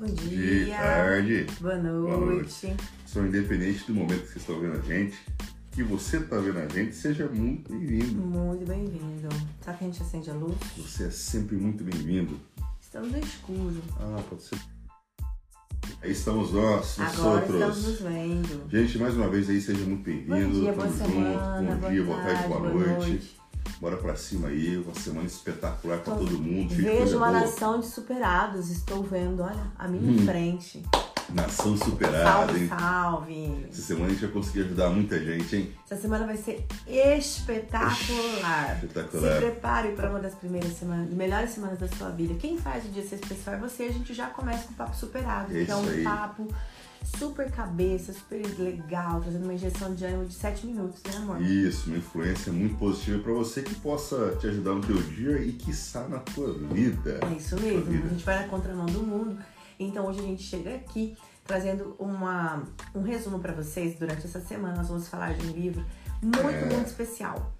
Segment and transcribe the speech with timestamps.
[0.00, 0.64] Bom dia.
[0.64, 1.46] De tarde.
[1.60, 2.16] Boa noite.
[2.16, 2.76] Boa noite.
[3.04, 5.18] Sou independente do momento que vocês estão vendo a gente,
[5.72, 8.22] que você está vendo a gente, seja muito bem-vindo.
[8.22, 9.28] Muito bem-vindo.
[9.60, 10.56] Sabe que a gente acende a luz?
[10.78, 12.40] Você é sempre muito bem-vindo.
[12.80, 13.82] Estamos no escuro.
[13.98, 14.58] Ah, pode ser.
[16.00, 17.60] Aí estamos nós, nós Agora outros.
[17.60, 18.70] estamos nos vendo.
[18.70, 20.48] Gente, mais uma vez aí, seja muito bem-vindo.
[20.48, 21.72] Bom dia, boa Tamo semana, junto.
[21.72, 23.10] Bom boa dia, boa tarde, tarde, boa boa noite.
[23.10, 23.39] noite.
[23.80, 26.74] Bora pra cima aí, uma semana espetacular pra todo mundo.
[26.74, 27.40] Vejo uma boa.
[27.40, 28.70] nação de superados.
[28.70, 30.24] Estou vendo, olha, a minha Hum.
[30.26, 30.82] frente.
[31.32, 32.68] Nação superada, Salve, hein?
[32.68, 33.66] salve.
[33.70, 35.72] Essa semana a gente vai conseguir ajudar muita gente, hein?
[35.88, 38.78] Essa semana vai ser espetacular.
[38.80, 39.36] Se Espetacular.
[39.38, 42.34] prepare para uma das primeiras semanas, melhores semanas da sua vida.
[42.34, 43.84] Quem faz o dia ser especial é você.
[43.84, 46.02] A gente já começa com o papo superado, É que é um isso aí.
[46.04, 46.48] papo
[47.04, 51.40] super cabeça, super legal, trazendo uma injeção de ânimo de 7 minutos, né, amor?
[51.42, 55.52] Isso, uma influência muito positiva pra você que possa te ajudar no teu dia e
[55.52, 57.20] quiçá na tua vida.
[57.30, 57.88] É isso mesmo.
[58.04, 59.38] A gente vai na contramão do mundo.
[59.78, 62.62] Então hoje a gente chega aqui trazendo uma,
[62.94, 63.98] um resumo para vocês.
[63.98, 65.84] Durante essa semana nós vamos falar de um livro
[66.22, 66.74] muito, É.
[66.74, 67.52] muito especial.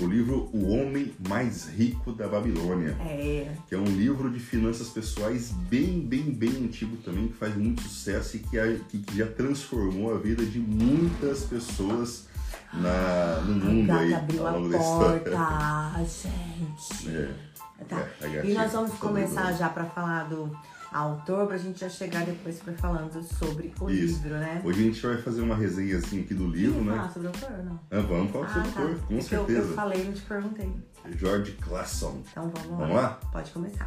[0.00, 4.88] O livro O Homem Mais Rico da Babilônia, É, que é um livro de finanças
[4.88, 9.26] pessoais bem, bem, bem antigo também, que faz muito sucesso e que, a- que- já
[9.26, 12.26] transformou a vida de muitas pessoas
[12.72, 15.30] na, no a mundo aí abriu a porta,
[16.00, 17.08] gente.
[17.80, 18.06] É, Tá.
[18.22, 20.50] é, E nós vamos começar já para falar do
[20.98, 24.22] autor, pra gente já chegar depois pra falando sobre o Isso.
[24.22, 24.62] livro, né?
[24.64, 26.96] Hoje a gente vai fazer uma resenhazinha aqui do livro, Quem né?
[26.96, 27.80] falar sobre o autor, não?
[27.90, 29.58] Ah, vamos falar sobre o autor, com eu- certeza.
[29.68, 30.72] Eu, falei e não te perguntei.
[31.18, 32.22] George Clason.
[32.30, 33.20] Então vamos, Vamos lá?
[33.32, 33.84] Pode começar.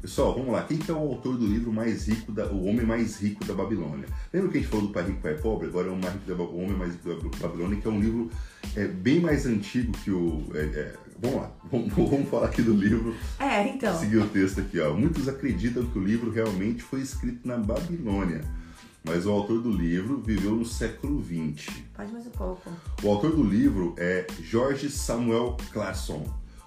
[0.00, 0.62] Pessoal, vamos lá.
[0.62, 3.52] Quem que é o autor do livro mais rico, da, o homem mais rico da
[3.54, 4.06] Babilônia?
[4.32, 5.66] Lembra que a gente falou do pai rico, pai pobre?
[5.66, 8.00] Agora é o, mais rico da, o homem mais rico da Babilônia, que é um
[8.00, 8.30] livro
[8.76, 10.44] é, bem mais antigo que o.
[10.54, 13.14] é, é, vamos lá, vamos, vamos falar aqui do livro.
[13.38, 13.98] É, então.
[13.98, 14.94] Seguir o texto aqui, ó.
[14.94, 18.42] Muitos acreditam que o livro realmente foi escrito na Babilônia,
[19.04, 21.68] mas o autor do livro viveu no século XX.
[21.94, 22.70] Pode mais um pouco.
[23.02, 26.24] O autor do livro é George Samuel Clason,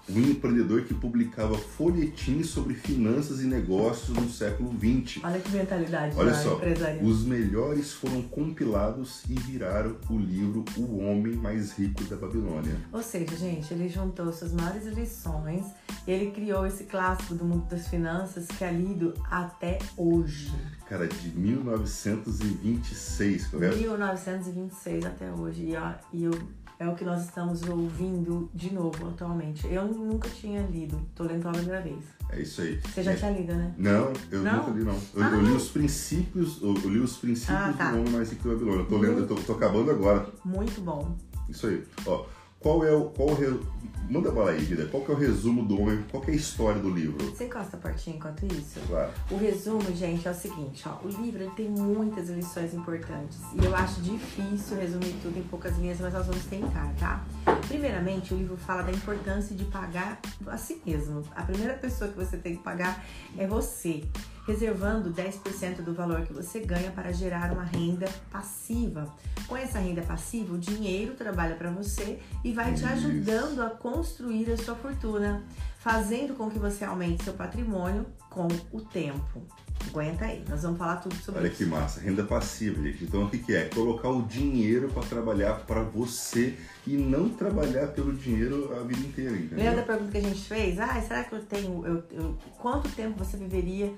[0.08, 5.20] um empreendedor que publicava folhetins sobre finanças e negócios no século XX.
[5.24, 7.04] Olha que mentalidade Olha só, empresarial.
[7.04, 12.76] os melhores foram compilados e viraram o livro O Homem Mais Rico da Babilônia.
[12.92, 15.64] Ou seja, gente, ele juntou suas maiores lições,
[16.06, 20.52] ele criou esse clássico do mundo das finanças que é lido até hoje.
[20.88, 23.76] Cara, de 1926, correto?
[23.78, 25.70] 1926 até hoje.
[25.70, 26.32] E, ó, e eu,
[26.82, 29.66] é o que nós estamos ouvindo de novo atualmente.
[29.68, 32.04] Eu nunca tinha lido, tô lendo pela primeira vez.
[32.30, 32.80] É isso aí.
[32.82, 33.14] Você já É.
[33.16, 33.72] tinha lido, né?
[33.78, 34.56] Não, eu Não?
[34.56, 34.94] nunca li não.
[35.14, 37.92] Eu, Ah, eu li os princípios, eu, eu li os princípios Ah, tá.
[37.92, 38.80] do Homem Mais Rico da Babilônia.
[38.82, 40.26] Eu tô lendo, eu tô, tô acabando agora.
[40.44, 41.16] Muito bom.
[41.48, 41.84] Isso aí.
[42.06, 42.24] Ó,
[42.62, 43.10] qual é o.
[43.10, 43.60] Qual o re...
[44.08, 44.86] Manda bala aí, vida.
[44.90, 46.04] Qual que é o resumo do homem?
[46.10, 47.24] Qual que é a história do livro?
[47.30, 48.78] Você encosta a portinha enquanto isso?
[48.86, 49.10] Claro.
[49.30, 50.98] O resumo, gente, é o seguinte, ó.
[51.02, 53.38] O livro tem muitas lições importantes.
[53.58, 57.24] E eu acho difícil resumir tudo em poucas linhas, mas nós vamos tentar, tá?
[57.68, 61.22] Primeiramente, o livro fala da importância de pagar a si mesmo.
[61.34, 63.02] A primeira pessoa que você tem que pagar
[63.38, 64.04] é você.
[64.46, 69.06] Reservando 10% do valor que você ganha para gerar uma renda passiva.
[69.46, 74.50] Com essa renda passiva, o dinheiro trabalha para você e vai te ajudando a construir
[74.50, 75.44] a sua fortuna,
[75.78, 79.42] fazendo com que você aumente seu patrimônio com o tempo.
[79.88, 81.56] Aguenta aí, nós vamos falar tudo sobre Olha isso.
[81.58, 82.00] que massa.
[82.00, 83.04] Renda passiva, gente.
[83.04, 83.64] Então o que, é?
[83.68, 89.32] Colocar o dinheiro para trabalhar para você e não trabalhar pelo dinheiro a vida inteira,
[89.32, 89.84] Lembra da entendeu?
[89.84, 90.78] pergunta que a gente fez?
[90.80, 91.84] Ah, será que eu tenho.
[91.84, 93.92] Eu, eu- quanto tempo você viveria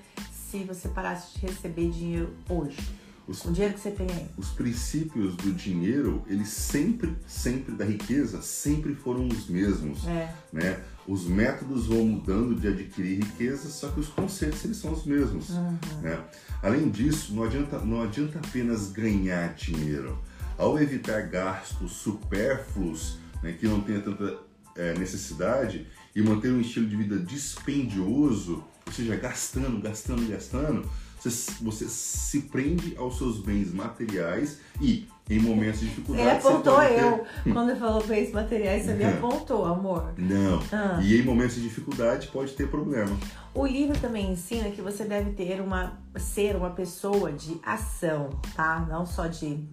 [0.59, 2.79] se você parasse de receber dinheiro hoje?
[3.27, 4.27] Os, O dinheiro que você tem aí.
[4.37, 10.07] os princípios do dinheiro, eles sempre, sempre, da riqueza, sempre foram os mesmos.
[10.07, 10.33] É.
[10.53, 10.81] né?
[11.09, 15.51] Os métodos vão mudando de adquirir riqueza, só que os conceitos eles são os mesmos.
[15.51, 15.79] Uhum.
[16.03, 16.23] né?
[16.63, 20.23] Além disso, não adianta, não adianta apenas ganhar dinheiro.
[20.57, 24.39] Ao evitar gastos supérfluos, né, que não tenha tanta
[24.77, 30.89] é, necessidade, e manter um estilo de vida dispendioso, ou seja, gastando, gastando, gastando,
[31.23, 36.75] você, você se prende aos seus bens materiais e, em momentos de dificuldade, Ele apontou
[36.75, 37.27] pode ter- eu.
[37.55, 39.11] Quando falou bens materiais, você me Uhum.
[39.15, 40.13] apontou, amor.
[40.19, 40.63] Não.
[40.71, 41.01] Ah.
[41.03, 43.17] E em momentos de dificuldade pode ter problema.
[43.55, 48.85] O livro também ensina que você deve ter uma ser uma pessoa de ação, tá?
[48.89, 49.67] Não só de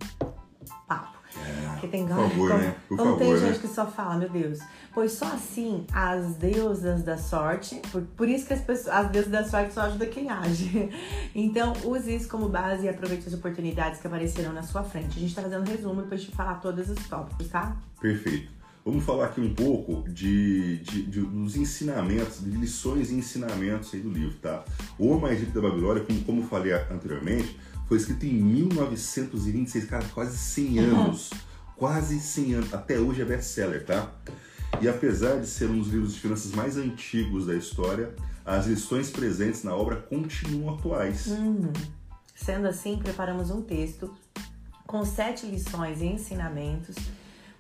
[0.88, 1.18] papo.
[1.72, 2.76] Porque tem por favor, como, né?
[2.88, 3.60] Por como tem favor, gente né?
[3.62, 4.60] que só fala, meu Deus.
[4.94, 9.32] Pois só assim as deusas da sorte, por, por isso que as, pessoas, as deusas
[9.32, 10.90] da sorte só ajudam quem age.
[11.34, 15.18] Então, use isso como base e aproveite as oportunidades que aparecerão na sua frente.
[15.18, 17.76] A gente tá fazendo um resumo pra gente falar todos os tópicos, tá?
[18.00, 18.61] Perfeito.
[18.84, 24.00] Vamos falar aqui um pouco de, de, de, dos ensinamentos, de lições e ensinamentos aí
[24.00, 24.66] do livro, tá?
[24.98, 30.36] O Homem Rico da Babilônia, como, como falei anteriormente, foi escrito em 1926, cara, quase
[30.36, 31.30] 100 anos.
[31.76, 32.74] Quase 100 anos.
[32.74, 34.12] Até hoje é best-seller, tá?
[34.82, 39.12] E apesar de ser um dos livros de finanças mais antigos da história, as lições
[39.12, 41.28] presentes na obra continuam atuais.
[41.28, 41.72] Uhum.
[42.34, 44.12] Sendo assim, preparamos um texto
[44.88, 46.96] com sete lições e ensinamentos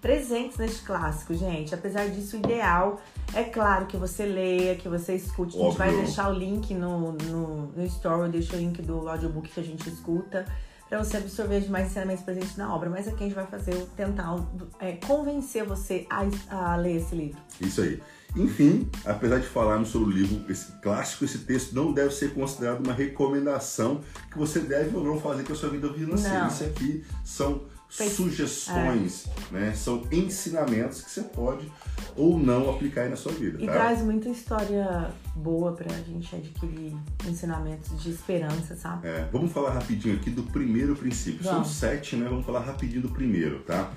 [0.02, 1.74] presentes neste clássico, gente.
[1.76, 3.00] Apesar disso, o ideal
[3.34, 5.56] é claro que você leia, que você escute.
[5.58, 9.48] A gente vai deixar o link no, no, no story, deixa o link do audiobook
[9.48, 10.46] que a gente escuta
[10.90, 12.90] para você absorver os mais ensinamentos presentes na obra.
[12.90, 14.36] Mas aqui a gente vai fazer, tentar
[14.78, 17.40] é, convencer você a, a ler esse livro.
[17.62, 18.02] Isso aí.
[18.36, 22.84] Enfim, apesar de falarmos sobre o livro esse clássico, esse texto não deve ser considerado
[22.84, 26.40] uma recomendação que você deve ou não fazer com a sua vida financeira.
[26.40, 26.48] Não.
[26.48, 27.62] Isso aqui são
[27.92, 29.54] sugestões, é.
[29.54, 29.74] né?
[29.74, 31.70] São ensinamentos que você pode
[32.16, 33.62] ou não aplicar aí na sua vida.
[33.62, 33.74] E tá?
[33.74, 36.96] traz muita história boa pra gente adquirir
[37.28, 39.08] ensinamentos de esperança, sabe?
[39.08, 41.44] É, vamos falar rapidinho aqui do primeiro princípio.
[41.44, 41.68] Vamos.
[41.68, 42.28] São sete, né?
[42.30, 43.92] Vamos falar rapidinho do primeiro, tá?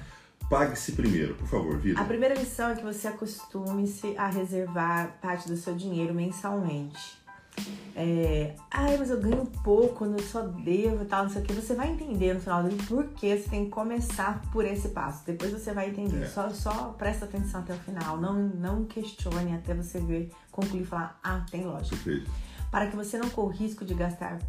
[0.51, 2.01] Pague-se primeiro, por favor, Vida.
[2.01, 7.24] A primeira lição é que você acostume-se a reservar parte do seu dinheiro mensalmente.
[7.97, 11.53] É, ai, mas eu ganho pouco, eu só devo e tal, não sei o que.
[11.53, 14.89] Você vai entender no final do vídeo por que você tem que começar por esse
[14.89, 15.25] passo.
[15.25, 16.25] Depois você vai entender.
[16.25, 16.27] É.
[16.27, 18.17] Só, só presta atenção até o final.
[18.17, 21.97] Não, não questione até você ver, concluir e falar, ah, tem lógica.
[21.97, 22.31] Perfeito.
[22.71, 24.41] Para que você não corra o risco de gastar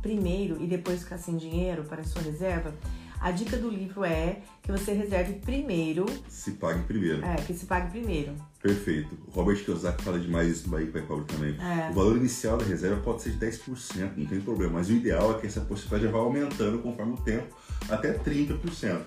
[0.00, 2.72] primeiro e depois ficar sem dinheiro para a sua reserva,
[3.20, 6.06] a dica do livro é que você reserve primeiro.
[6.28, 7.24] Se pague primeiro.
[7.24, 8.34] É, que se pague primeiro.
[8.62, 9.16] Perfeito.
[9.32, 11.56] Robert Kiyosaki fala demais isso no Bahia Pobre também.
[11.60, 11.90] É.
[11.90, 14.74] O valor inicial da reserva pode ser de 10%, não tem problema.
[14.74, 17.56] Mas o ideal é que essa porcentagem vá aumentando conforme o tempo,
[17.88, 19.00] até 30%.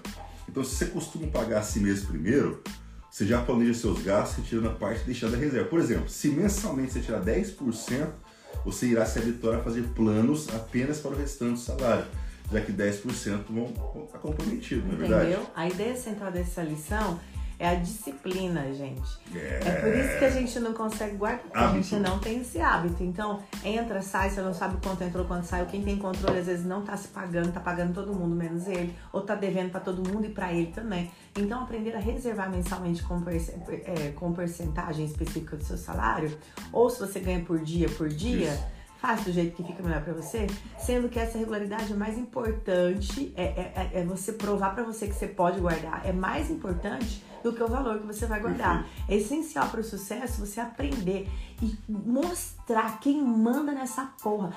[0.47, 2.63] Então, se você costuma pagar a si mesmo primeiro,
[3.09, 5.67] você já planeja seus gastos retirando a parte deixando a reserva.
[5.67, 8.07] Por exemplo, se mensalmente você tirar 10%,
[8.65, 12.05] você irá se habituar a fazer planos apenas para o restante do salário
[12.51, 13.65] já que 10% vão
[14.05, 15.17] estar comprometidos, não é Entendeu?
[15.19, 15.47] verdade?
[15.55, 17.19] A ideia central dessa lição
[17.59, 19.19] é a disciplina, gente.
[19.35, 22.39] É, é por isso que a gente não consegue guardar, porque a gente não tem
[22.39, 23.03] esse hábito.
[23.03, 25.65] Então, entra, sai, você não sabe quanto entrou, quanto saiu.
[25.65, 28.95] Quem tem controle às vezes não tá se pagando, tá pagando todo mundo menos ele,
[29.11, 31.11] ou tá devendo para todo mundo e para ele também.
[31.37, 36.31] Então, aprender a reservar mensalmente com, é, com porcentagem específica do seu salário,
[36.71, 38.53] ou se você ganha por dia, por dia.
[38.53, 40.47] Isso Faça do jeito que fica melhor para você,
[40.77, 45.07] sendo que essa regularidade é mais importante, é, é, é, é você provar para você
[45.07, 48.87] que você pode guardar, é mais importante do que o valor que você vai guardar.
[49.07, 51.27] É essencial para o sucesso você aprender
[51.61, 54.53] e mostrar quem manda nessa porra.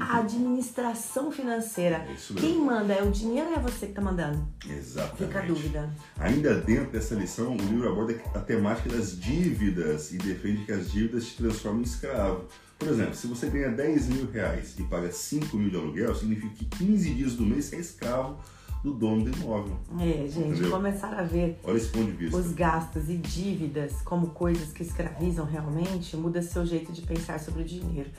[0.00, 1.96] A administração financeira.
[1.96, 4.46] É quem manda é o dinheiro ou é você que tá mandando?
[4.68, 5.24] Exatamente.
[5.24, 5.90] Fica a dúvida.
[6.18, 10.90] Ainda dentro dessa lição, o livro aborda a temática das dívidas e defende que as
[10.90, 12.46] dívidas te transformam em escravo.
[12.82, 16.52] Por exemplo, se você ganha 10 mil reais e paga 5 mil de aluguel, significa
[16.52, 18.36] que 15 dias do mês você é escravo
[18.82, 19.76] do dono do imóvel.
[20.00, 20.70] É, gente, entendeu?
[20.72, 22.36] começar a ver Olha esse ponto de vista.
[22.36, 27.62] os gastos e dívidas como coisas que escravizam realmente, muda seu jeito de pensar sobre
[27.62, 28.10] o dinheiro.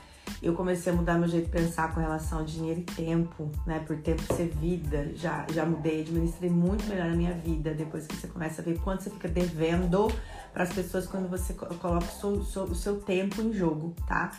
[0.42, 3.80] Eu comecei a mudar meu jeito de pensar com relação ao dinheiro e tempo, né?
[3.80, 8.16] Por tempo ser vida, já, já mudei, administrei muito melhor a minha vida depois que
[8.16, 10.10] você começa a ver quanto você fica devendo
[10.54, 14.32] para as pessoas quando você coloca o seu, o seu, tempo em jogo, tá?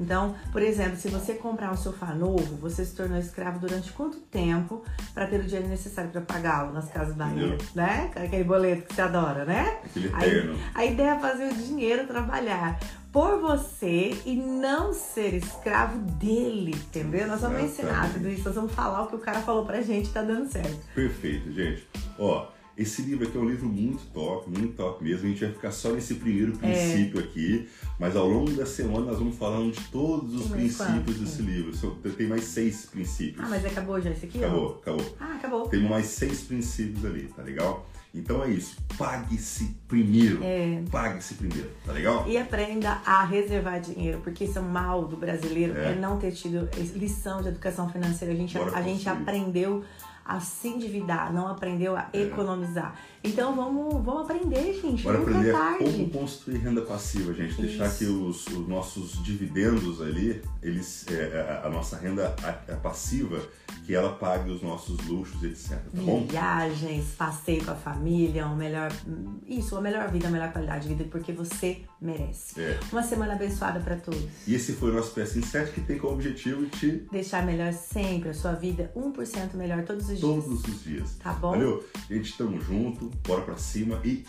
[0.00, 4.18] Então, por exemplo, se você comprar um sofá novo, você se tornou escravo durante quanto
[4.18, 4.82] tempo
[5.12, 8.10] para ter o dinheiro necessário para pagá-lo nas casas da Bahia, né?
[8.16, 9.78] Aquele boleto que você adora, né?
[9.84, 12.78] Aquele Aí, a ideia é fazer o dinheiro trabalhar
[13.12, 17.26] por você e não ser escravo dele, entendeu?
[17.26, 20.10] Nós vamos ensinar tudo isso, nós vamos falar o que o cara falou pra gente,
[20.10, 20.78] tá dando certo.
[20.94, 21.86] Perfeito, gente.
[22.18, 22.46] Ó,
[22.78, 25.26] esse livro aqui é um livro muito top, muito top mesmo.
[25.26, 26.56] A gente vai ficar só nesse primeiro é.
[26.56, 27.24] princípio é.
[27.24, 27.68] aqui,
[27.98, 31.72] mas ao longo da semana nós vamos falando de todos os tem princípios desse livro.
[32.16, 33.44] Tem mais seis princípios.
[33.44, 34.38] Ah, mas acabou já esse aqui?
[34.38, 35.16] Acabou, acabou.
[35.18, 35.68] Ah, acabou.
[35.68, 37.84] Tem mais seis princípios ali, tá legal?
[38.14, 40.42] Então é isso, pague-se primeiro.
[40.42, 40.82] É.
[40.90, 42.26] Pague-se primeiro, tá legal?
[42.28, 46.32] E aprenda a reservar dinheiro, porque isso é mal do brasileiro, é, é não ter
[46.32, 48.32] tido lição de educação financeira.
[48.32, 49.84] A gente, a gente aprendeu
[50.28, 52.20] a se endividar, não aprendeu a é.
[52.20, 52.94] economizar.
[53.22, 55.02] Então vamos, vamos aprender, gente.
[55.02, 57.50] Bora aprender é como construir renda passiva, gente.
[57.50, 57.62] Isso.
[57.62, 62.34] Deixar que os, os, nossos dividendos ali, eles, é, é a nossa renda
[62.82, 63.40] passiva,
[63.84, 65.70] que ela pague os nossos luxos, etc.
[65.70, 66.26] Tá bom?
[66.26, 68.92] Viagens, passeio com a família, um melhor,
[69.46, 72.60] isso, a melhor vida, a melhor qualidade de vida, porque você merece.
[72.60, 72.78] É.
[72.92, 74.22] Uma semana abençoada para todos.
[74.46, 78.30] E esse foi o nosso PS 7 que tem como objetivo te deixar melhor sempre
[78.30, 80.20] a sua vida, 1% melhor todos os dias.
[80.20, 81.16] Todos os dias.
[81.16, 81.50] Tá bom?
[81.52, 81.84] Valeu?
[82.08, 84.24] Gente, tamo junto, bora pra cima e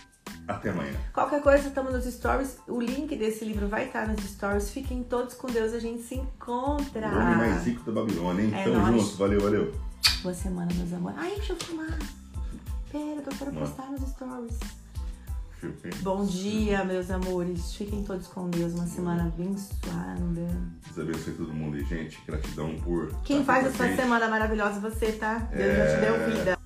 [0.48, 0.94] Até amanhã.
[1.14, 2.58] Qualquer coisa, estamos nos stories.
[2.68, 4.70] O link desse livro vai estar nos stories.
[4.72, 7.08] Fiquem todos com Deus, a gente se encontra.
[7.08, 8.52] O homem mais rico da Babilônia, hein?
[8.54, 9.04] É Tamo nóis.
[9.04, 9.74] junto, valeu, valeu.
[10.24, 11.18] Boa semana, meus amores.
[11.20, 11.98] Ai, deixa eu filmar.
[12.92, 14.60] Pera, que eu quero postar nos stories.
[16.02, 17.74] Bom dia, meus amores.
[17.76, 18.74] Fiquem todos com Deus.
[18.74, 20.18] Uma semana abençoada.
[20.86, 23.12] Deus abençoe todo mundo e, gente, gratidão por.
[23.26, 24.02] Quem faz aqui a com a sua gente.
[24.02, 25.38] semana maravilhosa, você, tá?
[25.54, 26.00] Deus já te É.
[26.02, 26.59] deu vida.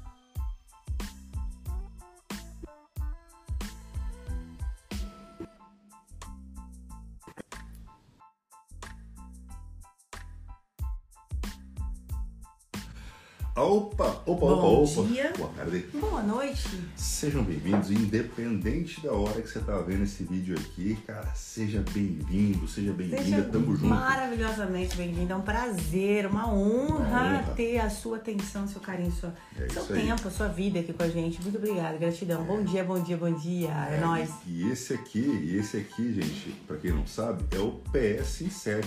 [13.56, 15.08] Opa, opa, Bom opa, opa.
[15.10, 15.32] dia.
[15.38, 15.86] Boa tarde.
[15.94, 16.70] Boa noite.
[16.96, 22.68] Sejam bem-vindos, independente da hora que você tá vendo esse vídeo aqui, cara, seja bem-vindo,
[22.68, 23.86] seja bem-vinda, tamo junto.
[23.86, 25.32] maravilhosamente bem-vindo.
[25.34, 27.54] É um prazer, uma honra, Uma honra.
[27.56, 31.04] ter a sua atenção, seu carinho, sua, É seu tempo, a sua vida aqui com
[31.04, 31.40] a gente.
[31.44, 32.44] Muito obrigada, gratidão.
[32.44, 33.70] Bom dia, bom dia, bom dia.
[33.70, 34.32] É, nóis.
[34.48, 38.84] E esse aqui, e esse aqui, gente, pra quem não sabe, é o PS7.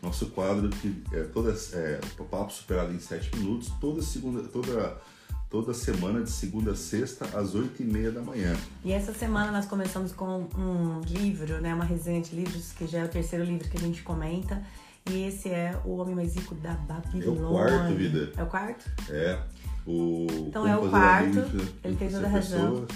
[0.00, 5.00] Nosso quadro que é toda é, papo superado em 7 minutos, toda segunda, toda
[5.52, 8.56] toda semana de segunda a sexta às 8 e meia da manhã.
[8.82, 11.74] E essa semana nós começamos com um livro, né?
[11.74, 14.62] Uma resenha de livros, que já é o terceiro livro que a gente comenta.
[15.10, 17.26] E esse é O Homem Mais Rico da Babilônia.
[17.26, 18.32] É o quarto, vida.
[18.34, 18.90] É o quarto?
[19.10, 19.42] É
[19.86, 22.86] o Então é o quarto, mente ele tem toda a razão.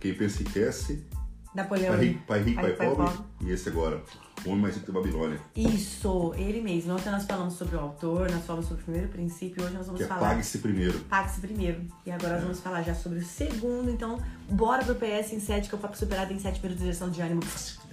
[0.00, 1.06] Quem pensa e quer-se,
[1.54, 1.94] Napoleão.
[1.96, 3.06] pai rico, pai, rico, pai, Pai pobre.
[3.16, 3.24] Pobre.
[3.40, 4.02] E esse agora,
[4.44, 6.92] o homem mais rico da Babilônia, Isso, ele mesmo.
[6.92, 9.98] Ontem nós falamos sobre o autor, nós falamos sobre o primeiro princípio, hoje nós vamos
[10.00, 10.28] que é falar.
[10.30, 10.98] pague-se primeiro.
[11.00, 11.80] Pague-se primeiro.
[12.06, 13.90] E agora nós vamos falar já sobre o segundo.
[13.90, 16.82] Então, bora pro PS em 7, que é o Papo Superado em 7 minutos de
[16.84, 17.40] direção de ânimo.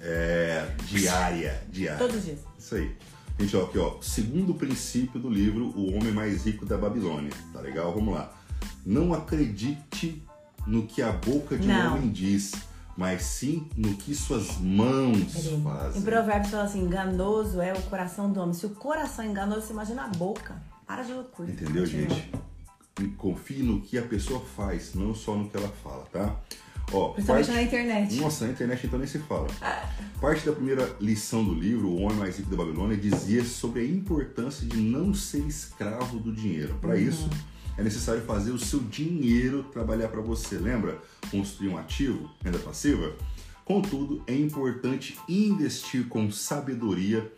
[0.01, 1.97] É, diária, diária.
[1.97, 2.39] Todos os dias.
[2.59, 2.95] Isso aí.
[3.39, 3.95] Gente, ó, aqui, ó.
[4.01, 7.31] Segundo princípio do livro O Homem Mais Rico da Babilônia.
[7.51, 7.93] Tá legal?
[7.93, 8.31] Vamos lá.
[8.85, 10.23] Não acredite
[10.65, 11.95] no que a boca de um Não.
[11.97, 12.53] homem diz,
[12.97, 15.33] mas sim no que suas mãos
[15.63, 16.01] fazem.
[16.01, 18.53] Em Provérbios fala assim: enganoso é o coração do homem.
[18.53, 20.55] Se o coração é enganoso, você imagina a boca.
[20.87, 21.49] Para de loucura.
[21.51, 22.09] Entendeu, Continua.
[22.09, 22.31] gente?
[23.01, 26.35] E Confie no que a pessoa faz, não só no que ela fala, tá?
[26.93, 28.15] Ó, Principalmente parte- na internet.
[28.21, 29.47] Nossa, na internet então nem se fala.
[30.21, 33.85] Parte da primeira lição do livro, O Homem Mais Rico da Babilônia, dizia sobre a
[33.85, 36.75] importância de não ser escravo do dinheiro.
[36.79, 37.27] Para isso,
[37.77, 40.57] é necessário fazer o seu dinheiro trabalhar para você.
[40.57, 40.99] Lembra?
[41.29, 43.13] Construir um ativo, renda passiva?
[43.63, 47.31] Contudo, é importante investir com sabedoria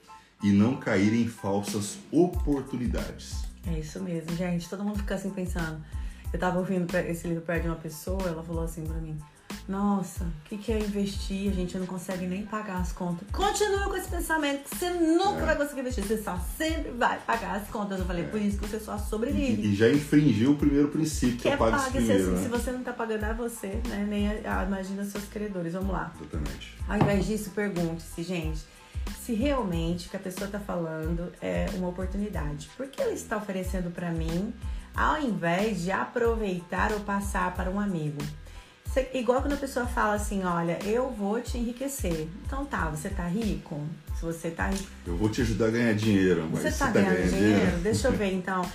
[0.43, 3.45] e não cair em falsas oportunidades.
[3.65, 4.69] É isso mesmo, gente.
[4.69, 5.83] Todo mundo fica assim pensando.
[6.31, 9.17] Eu tava ouvindo esse livro perto de uma pessoa, ela falou assim pra mim:
[9.67, 11.51] Nossa, o que, que é investir?
[11.51, 13.27] A gente não consegue nem pagar as contas.
[13.31, 15.45] Continua com esse pensamento que você nunca É.
[15.45, 17.99] vai conseguir investir, você só sempre vai pagar as contas.
[17.99, 19.61] Eu falei: Por isso que você só sobrevive.
[19.63, 22.43] E, e já infringiu o primeiro princípio, que, é é pague paga, se, primeiro, se
[22.43, 22.49] né?
[22.49, 24.05] você não tá pagando a você, né?
[24.07, 25.73] Nem a, a- imagina seus credores.
[25.73, 26.13] Vamos lá.
[26.19, 26.77] Exatamente.
[26.87, 28.59] Ao invés disso, pergunte-se, gente,
[29.21, 32.69] se realmente o que a pessoa está falando é uma oportunidade.
[32.77, 34.53] Por que ela está oferecendo para mim,
[34.95, 38.17] ao invés de aproveitar ou passar para um amigo?
[38.97, 42.27] Cê- igual quando a pessoa fala assim, olha, eu vou te enriquecer.
[42.45, 43.79] Então tá, você tá rico?
[44.15, 47.29] Se você tá rico, Eu vou te ajudar a ganhar dinheiro, mas você tá ganhando
[47.29, 47.77] dinheiro?
[47.83, 48.65] Deixa eu ver então.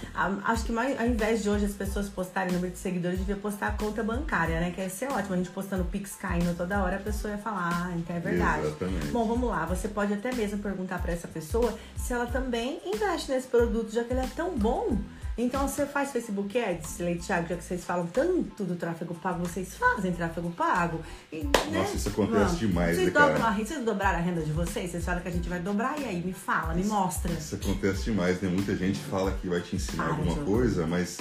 [0.45, 3.67] Acho que mais, ao invés de hoje as pessoas postarem número de seguidores, devia postar
[3.67, 4.71] a conta bancária, né?
[4.73, 5.35] Que ia ser ótimo.
[5.35, 8.67] A gente postando Pix caindo toda hora, a pessoa ia falar, ah, então é verdade.
[8.67, 9.07] Exatamente.
[9.09, 9.67] Bom, vamos lá.
[9.67, 14.05] Você pode até mesmo perguntar para essa pessoa se ela também investe nesse produto, já
[14.05, 14.97] que ele é tão bom.
[15.37, 19.41] Então você faz Facebook Ads, Leite Thiago, já que vocês falam tanto do tráfego pago,
[19.47, 21.01] vocês fazem tráfego pago.
[21.33, 21.51] E, né?
[21.73, 23.33] Nossa, isso acontece demais, vocês né, cara?
[23.33, 24.91] dobram a renda- Vocês dobraram a renda de vocês?
[24.91, 27.33] Vocês falam que a gente vai dobrar e aí me fala, me mostra.
[27.33, 28.49] Isso acontece demais, né?
[28.51, 31.17] Muita gente fala que vai te ensinar Ah, alguma coisa, mas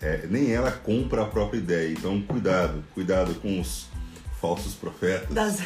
[0.00, 1.90] é, nem ela compra a própria ideia.
[1.92, 3.86] Então, cuidado, cuidado com os
[4.40, 5.28] falsos profetas.
[5.34, 5.58] Das,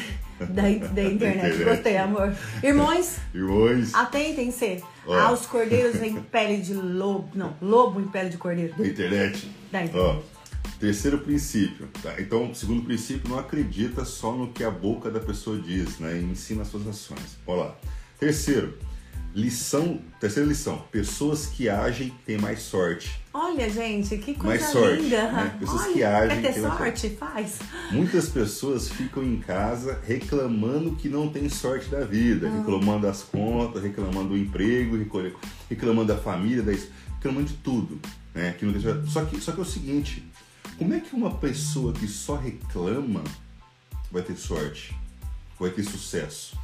[0.46, 1.64] da, da internet.
[1.64, 2.34] Gostei, amor.
[2.62, 5.14] Irmãos, Irmãos atentem-se Ó.
[5.18, 7.28] aos cordeiros em pele de lobo.
[7.34, 8.74] Não, lobo em pele de cordeiro.
[8.76, 9.50] da internet.
[9.70, 10.24] Da Ó, internet.
[10.80, 11.88] terceiro princípio.
[12.02, 12.14] Tá?
[12.18, 16.18] Então, segundo princípio, não acredita só no que a boca da pessoa diz, né?
[16.18, 17.36] E ensina as suas ações.
[17.46, 17.76] Olha lá.
[18.18, 18.78] Terceiro,
[19.34, 20.00] lição.
[20.20, 20.78] Terceira lição.
[20.90, 23.20] Pessoas que agem têm mais sorte.
[23.34, 25.32] Olha, gente, que coisa Mais sorte, linda.
[25.32, 25.56] né?
[25.58, 27.10] Pessoas Olha, que agem, Quer ter tem mais sorte?
[27.10, 27.58] Faz.
[27.90, 33.82] Muitas pessoas ficam em casa reclamando que não tem sorte da vida, reclamando das contas,
[33.82, 34.96] reclamando do emprego,
[35.68, 36.72] reclamando da família, da
[37.14, 37.98] reclamando de tudo.
[38.34, 38.54] Né?
[38.58, 39.10] Que não tem sorte.
[39.10, 40.22] só, que, só que é o seguinte:
[40.78, 43.24] como é que uma pessoa que só reclama
[44.10, 44.94] vai ter sorte?
[45.58, 46.56] Vai ter sucesso?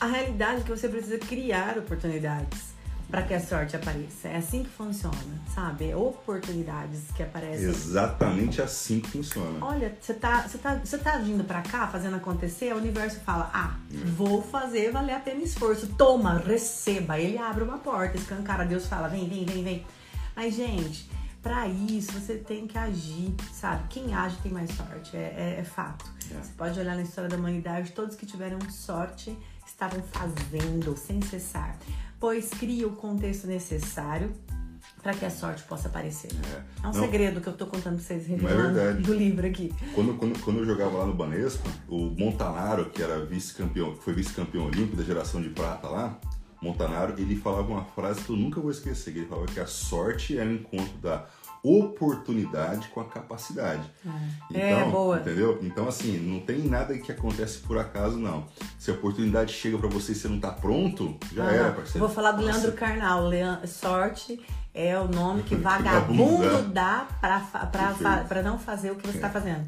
[0.00, 2.74] A realidade é que você precisa criar oportunidades.
[3.08, 4.26] para que a sorte apareça.
[4.26, 5.16] É assim que funciona,
[5.54, 5.90] sabe?
[5.90, 7.68] É oportunidades que aparecem.
[7.68, 9.64] Exatamente assim que funciona.
[9.64, 13.48] Olha, você tá, você tá, você tá vindo para cá fazendo acontecer, o universo fala:
[13.54, 13.76] "Ah,
[14.16, 15.86] vou fazer valer a pena esforço.
[15.96, 17.16] Toma, receba".
[17.18, 19.86] Ele abre uma porta, escancara, Deus fala: "Vem, vem, vem, vem".
[20.34, 21.08] Mas gente,
[21.40, 23.84] para isso você tem que agir, sabe?
[23.88, 26.04] Quem age tem mais sorte, é, é, é fato.
[26.28, 26.34] É.
[26.42, 29.38] Você pode olhar na história da humanidade, todos que tiveram sorte
[29.76, 31.78] estavam fazendo sem cessar,
[32.18, 34.34] pois cria o contexto necessário
[35.02, 36.30] para que a sorte possa aparecer.
[36.32, 39.72] É, um não, segredo que eu tô contando pra vocês é do livro aqui.
[39.94, 44.64] Quando, quando, quando eu jogava lá no Banespa, o Montanaro, que era vice-campeão, foi vice-campeão
[44.64, 46.18] olímpico da geração de prata lá,
[46.62, 50.38] Montanaro, ele falava uma frase que eu nunca vou esquecer, ele falava que a sorte
[50.38, 51.26] é o encontro da
[51.66, 53.82] oportunidade com a capacidade.
[54.54, 55.18] É, é então, boa.
[55.18, 55.58] Entendeu?
[55.62, 58.46] Então, assim, não tem nada que acontece por acaso, não.
[58.78, 61.98] Se a oportunidade chega para você e você não tá pronto, já ah, era, parceiro.
[61.98, 62.58] Vou falar do Nossa.
[62.58, 63.30] Leandro Carnal.
[63.66, 64.40] Sorte
[64.72, 69.32] é o nome que vagabundo dá para não fazer o que você está é.
[69.32, 69.66] fazendo.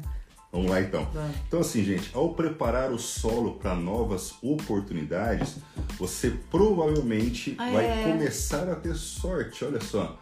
[0.51, 1.07] Vamos lá então.
[1.47, 5.57] Então assim, gente, ao preparar o solo para novas oportunidades,
[5.97, 8.03] você provavelmente ah, vai é.
[8.03, 9.63] começar a ter sorte.
[9.63, 10.17] Olha só,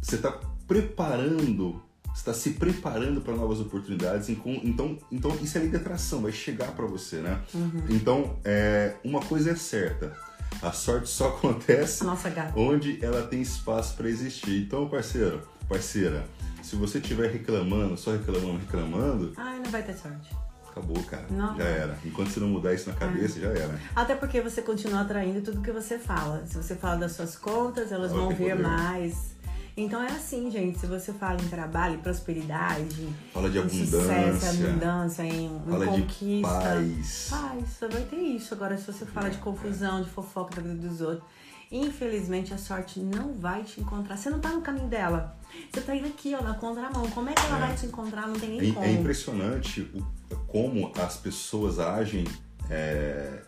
[0.00, 0.32] você está
[0.66, 1.82] preparando,
[2.14, 4.28] está se preparando para novas oportunidades.
[4.28, 7.40] Então, então isso é lei de atração, vai chegar para você, né?
[7.54, 7.84] Uhum.
[7.90, 10.16] Então, é, uma coisa é certa.
[10.62, 14.62] A sorte só acontece Nossa, onde ela tem espaço para existir.
[14.62, 16.24] Então, parceiro, parceira,
[16.62, 19.32] se você estiver reclamando, só reclamando, reclamando.
[19.36, 20.34] Ai, não vai ter sorte.
[20.68, 21.24] Acabou, cara.
[21.30, 21.56] Não.
[21.56, 21.98] Já era.
[22.04, 23.42] Enquanto você não mudar isso na cabeça, é.
[23.42, 23.80] já era.
[23.94, 26.44] Até porque você continua atraindo tudo que você fala.
[26.44, 29.35] Se você fala das suas contas, elas Ela vão vir mais.
[29.76, 30.78] Então é assim, gente.
[30.78, 35.70] Se você fala em trabalho, em prosperidade, fala de em abundância, sucesso, abundância, em, em
[35.70, 37.28] fala conquista, paz.
[37.30, 38.54] paz, só vai ter isso.
[38.54, 41.28] Agora, se você fala de confusão, de fofoca da vida dos outros,
[41.70, 44.16] infelizmente a sorte não vai te encontrar.
[44.16, 45.36] Você não tá no caminho dela.
[45.70, 47.10] Você tá indo aqui, ó, na contramão.
[47.10, 47.66] Como é que ela é.
[47.66, 48.26] vai te encontrar?
[48.26, 48.86] Não tem nem é, como.
[48.86, 52.24] É impressionante o, como as pessoas agem
[52.70, 53.42] é,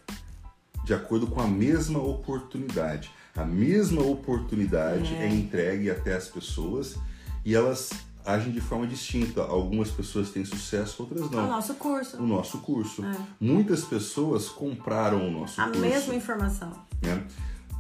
[0.85, 3.11] de acordo com a mesma oportunidade.
[3.37, 5.27] A mesma oportunidade é.
[5.27, 6.97] é entregue até as pessoas
[7.45, 7.91] e elas
[8.25, 9.43] agem de forma distinta.
[9.43, 11.45] Algumas pessoas têm sucesso, outras não.
[11.45, 12.17] O nosso curso.
[12.19, 13.05] O nosso curso.
[13.05, 13.17] É.
[13.41, 15.85] Muitas pessoas compraram o nosso a curso.
[15.85, 16.73] A mesma informação.
[17.03, 17.25] Né?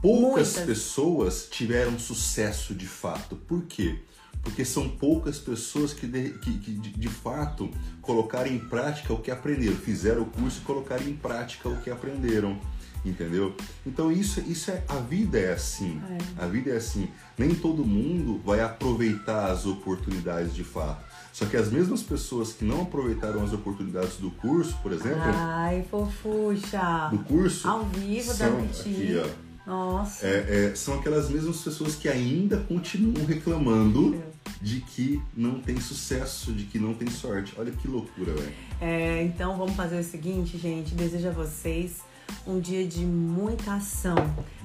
[0.01, 0.65] Poucas Muitas.
[0.65, 3.37] pessoas tiveram sucesso de fato.
[3.37, 3.99] Por quê?
[4.43, 7.69] Porque são poucas pessoas que de, que, que de, de, fato
[8.01, 11.91] colocaram em prática o que aprenderam, fizeram o curso e colocaram em prática o que
[11.91, 12.59] aprenderam.
[13.05, 13.55] Entendeu?
[13.87, 16.01] Então isso, isso é a vida é assim.
[16.11, 16.43] É.
[16.45, 17.09] A vida é assim.
[17.37, 21.07] Nem todo mundo vai aproveitar as oportunidades de fato.
[21.33, 25.23] Só que as mesmas pessoas que não aproveitaram as oportunidades do curso, por exemplo.
[25.23, 27.09] Ai, fofucha!
[27.13, 27.69] Do curso.
[27.69, 30.27] Ao vivo são, da Aqui, ó, nossa.
[30.27, 34.21] É, é, são aquelas mesmas pessoas que ainda continuam reclamando
[34.61, 37.55] de que não tem sucesso, de que não tem sorte.
[37.57, 38.53] Olha que loucura, velho.
[38.81, 40.95] É, então vamos fazer o seguinte, gente.
[40.95, 41.99] Desejo a vocês
[42.47, 44.17] um dia de muita ação.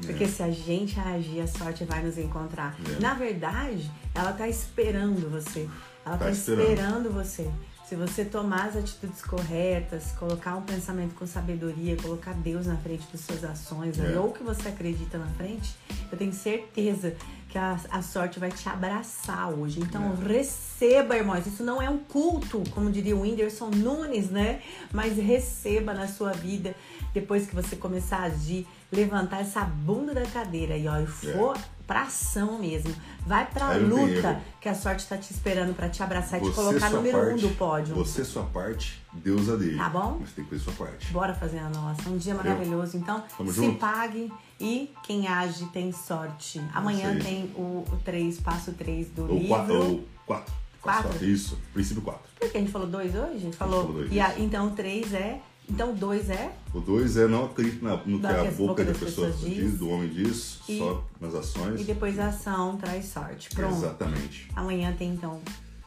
[0.04, 0.08] É.
[0.08, 2.76] Porque se a gente agir, a sorte vai nos encontrar.
[2.98, 3.00] É.
[3.00, 5.70] Na verdade, ela tá esperando você.
[6.06, 6.70] Ela tá, tá esperando.
[6.70, 7.50] esperando você.
[7.88, 13.06] Se você tomar as atitudes corretas, colocar um pensamento com sabedoria, colocar Deus na frente
[13.12, 14.18] das suas ações, é.
[14.18, 15.76] ou que você acredita na frente,
[16.12, 17.16] eu tenho certeza
[17.50, 19.80] que a, a sorte vai te abraçar hoje.
[19.80, 20.34] Então, é.
[20.34, 21.46] receba, irmãos.
[21.46, 24.62] Isso não é um culto, como diria o Whindersson Nunes, né?
[24.92, 26.74] Mas receba na sua vida,
[27.14, 31.56] depois que você começar a agir, levantar essa bunda da cadeira e, ó, e for
[31.58, 32.94] é pra ação mesmo.
[33.26, 36.90] Vai pra luta que a sorte tá te esperando para te abraçar e te colocar
[36.90, 37.96] número parte, um do pódio.
[37.96, 39.78] Você, sua parte, Deus a dele.
[39.78, 40.20] Tá bom?
[40.20, 41.12] Você tem que fazer sua parte.
[41.12, 42.10] Bora fazer a nossa.
[42.10, 42.98] Um dia maravilhoso.
[42.98, 43.80] Então, Tamo se junto.
[43.80, 46.62] pague e quem age tem sorte.
[46.74, 49.48] Amanhã tem o, o 3, passo 3 do o livro.
[49.48, 50.54] Quatro, o 4.
[50.82, 51.26] 4?
[51.26, 52.22] Isso, princípio 4.
[52.40, 53.36] Por que a gente falou 2 hoje?
[53.36, 53.84] A gente falou.
[53.84, 56.52] falou dois, e a, então, 3 é então o 2 é?
[56.74, 60.10] O 2 é não acredito no que a boca da pessoa diz, diz, do homem
[60.10, 61.82] diz, e, só nas ações.
[61.82, 63.50] E depois a ação traz sorte.
[63.50, 63.76] Pronto.
[63.76, 64.48] Exatamente.
[64.56, 65.42] Amanhã tem então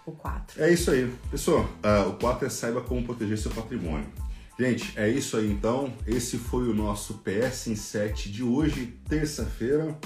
[0.04, 0.62] o 4.
[0.62, 1.12] É isso aí.
[1.30, 4.06] Pessoal, uh, o 4 é saiba como proteger seu patrimônio.
[4.58, 5.92] Gente, é isso aí então.
[6.06, 9.98] Esse foi o nosso PS em 7 de hoje, terça-feira.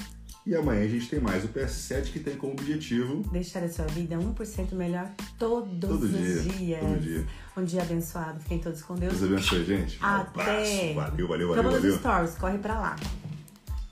[0.46, 3.84] E amanhã a gente tem mais o PS7 que tem como objetivo deixar a sua
[3.86, 6.80] vida 1% melhor todos todo os dia, dias.
[6.80, 7.26] Todo dia.
[7.56, 8.40] Um dia abençoado.
[8.40, 9.18] Fiquem todos com Deus.
[9.18, 9.98] Deus abençoe, gente.
[10.00, 10.92] Até.
[10.92, 11.62] Um valeu, valeu, valeu.
[11.62, 12.96] Vamos nos stories, corre pra lá.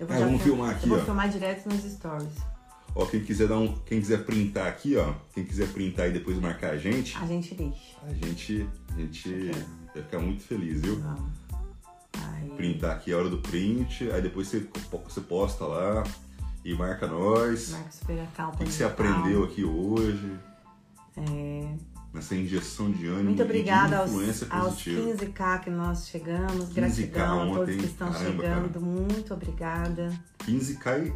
[0.01, 1.05] Eu vou, é, vamos filmar aqui, eu vou ó.
[1.05, 2.33] filmar direto nos stories.
[2.95, 6.39] Ó, quem quiser dar um, quem quiser printar aqui, ó, quem quiser printar e depois
[6.39, 7.97] marcar a gente, a gente deixa.
[8.03, 9.53] A gente, a gente okay.
[9.95, 10.99] vai ficar muito feliz, viu?
[11.01, 11.39] Vamos.
[12.57, 14.67] Printar aqui a hora do print, aí depois você,
[15.05, 16.03] você posta lá,
[16.65, 17.71] e marca nós.
[17.71, 18.29] Marca Super.
[18.55, 20.39] O que, que você aprendeu aqui hoje?
[21.17, 21.75] É,
[22.13, 24.11] Nessa injeção de ânimo Muito e obrigada aos,
[24.51, 25.01] aos positiva.
[25.27, 26.71] 15k que nós chegamos.
[26.71, 27.77] 15K Gratidão a todos ontem.
[27.79, 28.81] que estão Caramba, chegando.
[28.81, 30.21] Muito obrigada.
[30.39, 31.15] 15 cai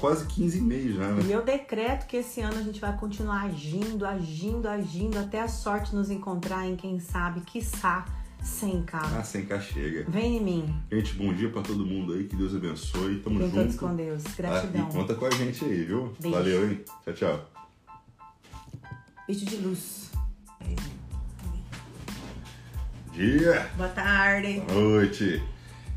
[0.00, 1.22] quase 15 e meio já, né?
[1.24, 5.48] E eu decreto que esse ano a gente vai continuar agindo, agindo, agindo, até a
[5.48, 8.04] sorte nos encontrar em quem sabe, quiçá,
[8.42, 8.88] 100k.
[8.94, 10.04] Ah, 100k chega.
[10.08, 10.74] Vem em mim.
[10.90, 13.16] Gente, bom dia pra todo mundo aí, que Deus abençoe.
[13.20, 13.86] Tamo Fiquem todos junto.
[13.86, 14.24] com Deus.
[14.26, 14.88] Ah, Gratidão.
[14.88, 16.14] e conta com a gente aí, viu?
[16.20, 16.36] Beijo.
[16.36, 16.80] Valeu, hein?
[17.04, 17.50] Tchau, tchau.
[19.26, 20.10] Beijo de luz.
[23.12, 24.60] Dia, Boa tarde.
[24.68, 25.42] boa noite.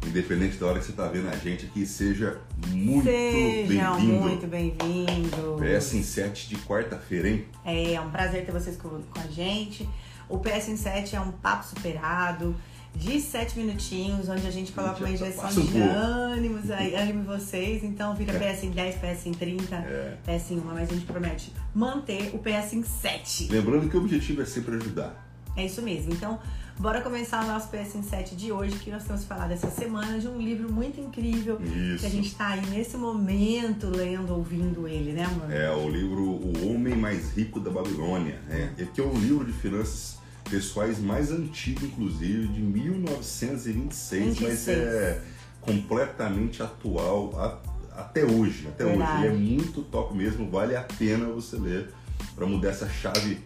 [0.06, 3.84] Independente da hora que você tá vendo a gente aqui, seja muito bem-vindo.
[4.00, 5.30] muito bem-vindos.
[5.62, 7.46] PS em 7 de quarta-feira, hein?
[7.64, 9.88] É um prazer ter vocês com, com a gente.
[10.32, 12.56] O PS em 7 é um papo superado
[12.96, 17.84] de 7 minutinhos, onde a gente coloca uma injeção um de ânimos aí, ânimo vocês.
[17.84, 20.17] Então vira PS em 10, PS em 30, É.
[20.26, 23.48] PS em 1, mas a gente promete manter o PS em 7.
[23.52, 25.28] Lembrando que o objetivo é sempre ajudar.
[25.56, 26.13] É isso mesmo.
[26.13, 26.39] Então,
[26.80, 30.17] bora começar o nosso PS em 7 de hoje, que nós temos falado essa semana
[30.17, 31.60] de um livro muito incrível.
[31.62, 32.00] Isso.
[32.00, 35.52] Que a gente tá aí nesse momento lendo, ouvindo ele, né, amor?
[35.52, 38.39] É o livro O Homem Mais Rico da Babilônia.
[38.50, 40.21] É, que é o livro de finanças
[40.56, 44.78] pessoais mais antigo, inclusive, de 1926, mas 26.
[44.78, 45.22] é
[45.62, 47.58] completamente atual a-
[48.02, 48.68] até hoje.
[48.68, 49.28] Até Verdade.
[49.28, 49.28] hoje.
[49.28, 51.90] Ele é muito top mesmo, vale a pena você ler
[52.36, 53.40] para mudar essa chave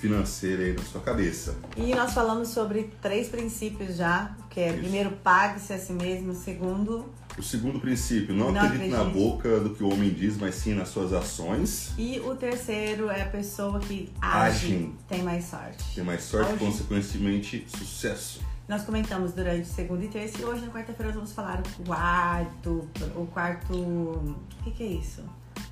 [0.00, 1.56] financeira aí na sua cabeça.
[1.76, 4.78] E nós falamos sobre três princípios já, que é Isso.
[4.78, 7.04] primeiro pague-se a si mesmo, segundo
[7.38, 9.18] O segundo princípio, não, Não acredite na acredite.
[9.24, 11.92] boca do que o homem diz, mas sim nas suas ações.
[11.96, 14.94] e o terceiro é a pessoa que age Agem.
[15.08, 15.94] tem mais sorte.
[15.94, 18.40] Tem mais sorte, Hoje- consequentemente, sucesso.
[18.68, 22.88] Nós comentamos durante segunda e terça e hoje na quarta-feira nós vamos falar o quarto,
[23.16, 25.22] o quarto, o que que é isso?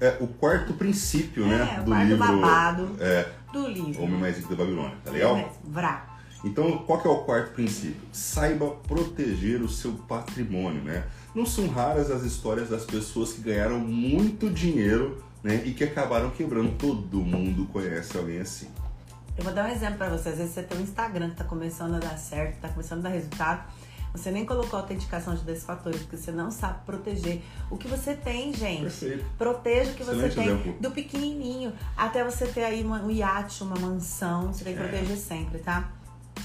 [0.00, 1.74] É o quarto princípio, né?
[1.76, 2.18] É, o do quarto livro.
[2.26, 2.96] babado.
[3.00, 4.02] É, Do livro.
[4.02, 5.36] Homem Mais Rico da Babilônia, tá legal?
[5.36, 6.12] É Vrá.
[6.44, 7.96] Então, qual que é o quarto princípio?
[8.12, 11.04] Saiba proteger o seu patrimônio, né?
[11.36, 15.62] Não são raras as histórias das pessoas que ganharam muito dinheiro, né?
[15.66, 16.72] E que acabaram quebrando.
[16.78, 18.68] Todo mundo conhece alguém assim.
[19.36, 20.30] Eu vou dar um exemplo pra você.
[20.30, 23.10] Às vezes você tem um Instagram que tá começando a dar certo, tá começando a
[23.10, 23.64] dar resultado.
[24.14, 27.86] Você nem colocou a autenticação de dois fatores, porque você não sabe proteger o que
[27.86, 28.80] você tem, gente.
[28.84, 29.24] Perfeito.
[29.36, 30.74] Proteja o que Excelente você tem, exemplo.
[30.80, 34.50] do pequenininho até você ter aí uma- um iate, uma mansão.
[34.54, 34.88] Você tem que É.
[34.88, 35.90] proteger sempre, tá?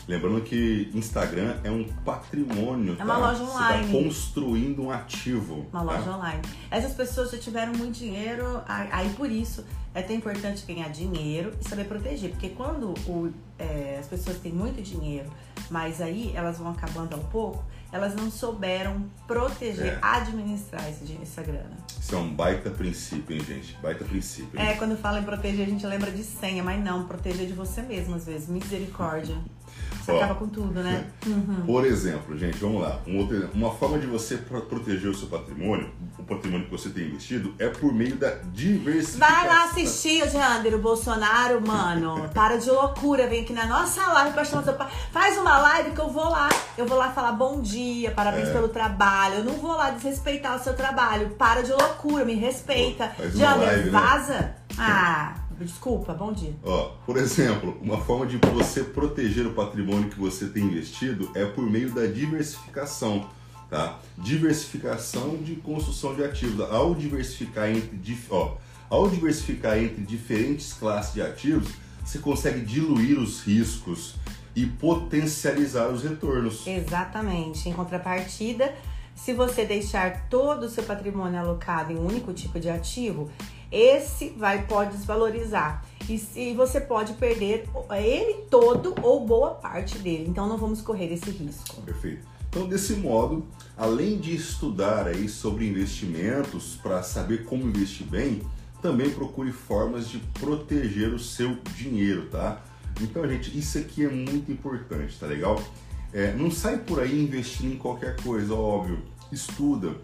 [0.08, 2.95] Lembrando que Instagram é um patrimônio.
[2.99, 3.19] É uma tá?
[3.19, 3.86] loja Você online.
[3.86, 5.65] tá construindo um ativo.
[5.71, 5.97] Uma tá?
[5.97, 6.41] loja online.
[6.69, 11.54] Essas pessoas já tiveram muito dinheiro, aí aí por isso é tão importante ganhar dinheiro
[11.60, 12.32] e saber proteger.
[12.32, 15.30] Porque quando o- é, as pessoas têm muito dinheiro,
[15.69, 19.99] mas aí elas vão acabando ao pouco, elas não souberam proteger, É.
[20.01, 21.77] administrar esse, dinheiro, essa grana.
[21.99, 23.77] Isso é um baita princípio, hein, gente?
[23.82, 24.60] Baita princípio.
[24.60, 24.65] hein?
[24.69, 27.82] É, quando fala em proteger, a gente lembra de senha, mas não, proteger de você
[27.82, 28.47] mesmo, às vezes.
[28.49, 29.36] Misericórdia.
[30.04, 31.06] Você acaba com tudo, né?
[31.26, 31.64] Uhum.
[31.66, 33.00] Por exemplo, gente, vamos lá.
[33.08, 36.90] Um outro uma forma de você pro- proteger o seu patrimônio, o patrimônio que você
[36.90, 39.36] tem investido, é por meio da diversificação.
[39.36, 42.30] Vai lá assistir, Jander, o Bolsonaro, mano.
[42.34, 44.90] Para de loucura, vem aqui na nossa live pra chamar seu pai.
[45.12, 46.50] Faz uma live que eu vou lá.
[46.78, 48.54] Eu vou lá falar bom dia, parabéns É.
[48.54, 49.36] pelo trabalho.
[49.36, 51.30] Eu não vou lá desrespeitar o seu trabalho.
[51.38, 53.12] Para de loucura, me respeita.
[53.34, 53.92] Jander, né?
[53.92, 54.56] vaza.
[54.78, 55.34] Ah,
[55.65, 56.54] desculpa, bom dia.
[56.63, 61.45] Ó, por exemplo, uma forma de você proteger o patrimônio que você tem investido é
[61.45, 63.30] por meio da diversificação,
[63.69, 64.00] tá?
[64.17, 66.60] Diversificação de construção de ativos.
[66.69, 68.56] Ao diversificar entre, ó,
[68.89, 71.69] ao diversificar entre diferentes classes de ativos,
[72.04, 74.15] você consegue diluir os riscos
[74.56, 76.67] e potencializar os retornos.
[76.67, 77.69] Exatamente.
[77.69, 78.74] Em contrapartida,
[79.15, 83.30] se você deixar todo o seu patrimônio alocado em um único tipo de ativo,
[83.72, 85.86] esse vai pode desvalorizar.
[86.10, 90.26] E se você pode perder ele todo ou boa parte dele.
[90.28, 91.82] Então não vamos correr esse risco.
[91.82, 92.32] Perfeito.
[92.50, 93.46] Então, desse modo,
[93.78, 98.42] além de estudar aí sobre investimentos para saber como investir bem,
[98.82, 102.62] também procure formas de proteger o seu dinheiro, tá?
[103.00, 105.64] Então, gente, isso aqui é muito importante, tá legal?
[106.12, 109.00] É, não sai por aí investindo em qualquer coisa, óbvio.
[109.32, 109.96] Estuda,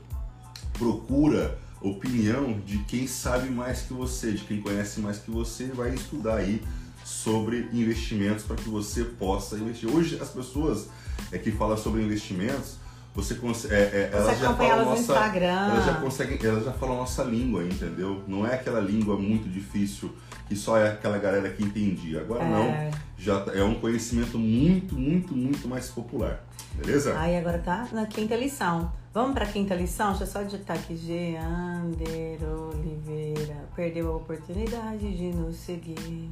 [0.77, 5.93] procura opinião de quem sabe mais que você, de quem conhece mais que você, vai
[5.93, 6.61] estudar aí
[7.03, 9.89] sobre investimentos para que você possa investir.
[9.89, 10.89] Hoje as pessoas
[11.31, 12.75] é, que falam sobre investimentos,
[13.15, 15.69] você consegue, é, é, elas já falam elas nossa, Instagram.
[15.71, 18.21] elas já conseguem, elas já falam nossa língua, entendeu?
[18.27, 20.13] Não é aquela língua muito difícil
[20.47, 22.21] que só é aquela galera que entendia.
[22.21, 22.49] Agora É.
[22.49, 26.43] não, já é um conhecimento muito, muito, muito mais popular.
[26.75, 27.17] Beleza?
[27.19, 28.91] Aí agora tá na quinta lição.
[29.17, 30.09] Vamos pra quinta lição?
[30.09, 30.95] Deixa eu só digitar aqui.
[30.95, 33.67] Geander Oliveira.
[33.75, 36.29] Perdeu a oportunidade de nos seguir.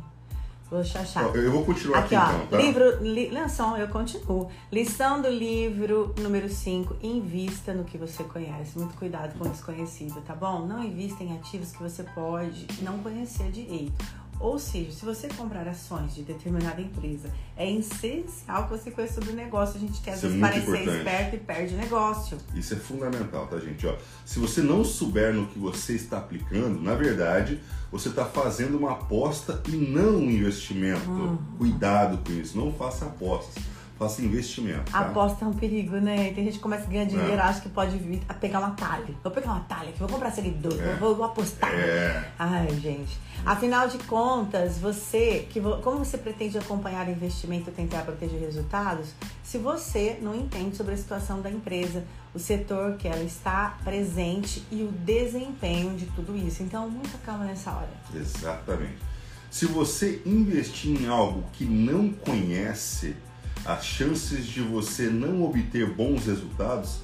[0.70, 1.36] Vou chachar.
[1.36, 2.58] Eu vou continuar aqui, Aqui, ó, então, tá?
[2.58, 4.52] livro, li, lição, eu continuo.
[4.72, 8.78] Lição do livro número 5, invista no que você conhece.
[8.78, 10.68] Muito cuidado com o desconhecido, tá bom?
[10.68, 13.94] Não invista em ativos que você pode não conhecer direito.
[14.40, 19.32] Ou seja, se você comprar ações de determinada empresa, é essencial que você conheça do
[19.34, 19.78] negócio.
[19.78, 20.98] A gente quer Isso é vezes parecer importante.
[20.98, 22.38] esperto e perde negócio.
[22.54, 23.88] Isso é fundamental, tá, gente?
[23.88, 23.96] Ó,
[24.26, 28.92] se você não souber no que você está aplicando, na verdade, você está fazendo uma
[28.92, 31.10] aposta e não um investimento.
[31.10, 31.38] Hum.
[31.58, 32.58] Cuidado com isso.
[32.58, 33.64] Não faça apostas,
[33.98, 34.92] faça investimento.
[34.92, 35.00] Tá?
[35.00, 36.32] aposta é um perigo, né?
[36.34, 37.42] Tem gente que começa a ganhar dinheiro, É.
[37.42, 39.16] acha que pode vir a pegar um atalho.
[39.24, 41.74] Vou pegar um atalho aqui, vou comprar seguidor, vou, vou apostar.
[41.74, 42.32] É.
[42.38, 43.18] Ai, gente.
[43.46, 49.10] Afinal de contas, você, que como você pretende acompanhar o investimento e tentar proteger resultados,
[49.44, 52.04] se você não entende sobre a situação da empresa,
[52.34, 56.64] o setor que ela está presente e o desempenho de tudo isso.
[56.64, 57.90] Então, muita calma nessa hora.
[58.14, 58.98] Exatamente.
[59.50, 63.16] Se você investir em algo que não conhece,
[63.66, 67.00] as chances de você não obter bons resultados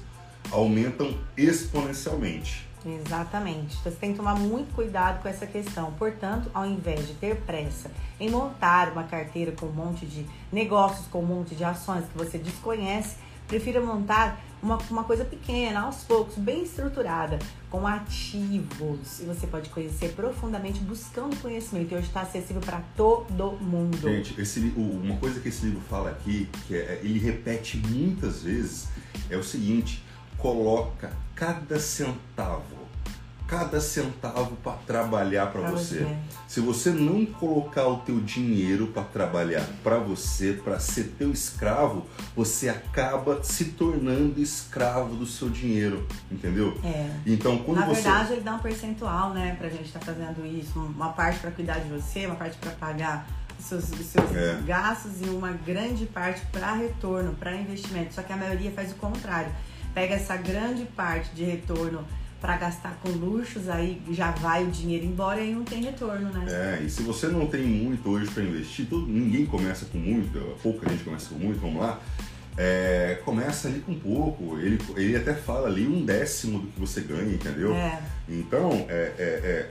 [0.50, 2.68] aumentam exponencialmente.
[2.84, 3.76] Exatamente.
[3.80, 5.92] Então, você tem que tomar muito cuidado com essa questão.
[5.92, 11.06] Portanto, ao invés de ter pressa em montar uma carteira com um monte de negócios,
[11.06, 16.04] com um monte de ações que você desconhece, prefira montar uma, uma coisa pequena, aos
[16.04, 17.38] poucos, bem estruturada,
[17.70, 19.20] com ativos.
[19.20, 21.92] E você pode conhecer profundamente buscando conhecimento.
[21.92, 23.98] E hoje está acessível para todo mundo.
[23.98, 28.88] Gente, esse, uma coisa que esse livro fala aqui, que é- ele repete muitas vezes,
[29.28, 30.02] é o seguinte:
[30.38, 32.81] coloca cada centavo,
[33.52, 35.98] cada centavo para trabalhar para você.
[35.98, 36.16] você.
[36.48, 42.06] Se você não colocar o teu dinheiro para trabalhar para você, para ser teu escravo,
[42.34, 46.78] você acaba se tornando escravo do seu dinheiro, entendeu?
[46.82, 47.10] É.
[47.26, 50.78] Então, quando Na você verdade, ele dá um percentual, né, pra gente estar fazendo isso.
[50.78, 53.26] Uma parte pra cuidar de você, uma parte pra pagar
[53.58, 54.62] os seus, os seus É.
[54.64, 58.14] gastos e uma grande parte pra retorno, pra investimento.
[58.14, 59.52] Só que a maioria faz o contrário.
[59.92, 62.02] Pega essa grande parte de retorno
[62.42, 66.28] pra gastar com luxos, aí já vai o dinheiro embora e aí não tem retorno,
[66.30, 66.44] né?
[66.50, 70.40] É, e se você não tem muito hoje para investir, todo, ninguém começa com muito,
[70.60, 72.00] pouca gente começa com muito, vamos lá.
[72.58, 74.58] É, começa ali com pouco.
[74.58, 77.72] Ele, ele até fala ali um décimo do que você ganha, entendeu?
[77.74, 78.02] É.
[78.28, 79.70] Então, é, é, é,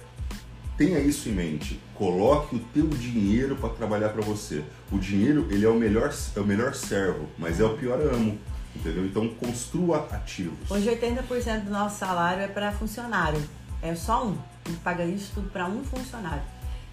[0.77, 1.77] tenha isso em mente.
[1.93, 4.63] Coloque o teu dinheiro para trabalhar para você.
[4.89, 8.39] O dinheiro ele é o melhor, é o melhor servo, mas é o pior amo,
[8.75, 9.05] entendeu?
[9.05, 10.69] Então construa ativos.
[10.69, 13.41] Hoje 80% do nosso salário é para funcionário.
[13.81, 14.37] É só um.
[14.65, 16.43] A gente paga isso tudo para um funcionário.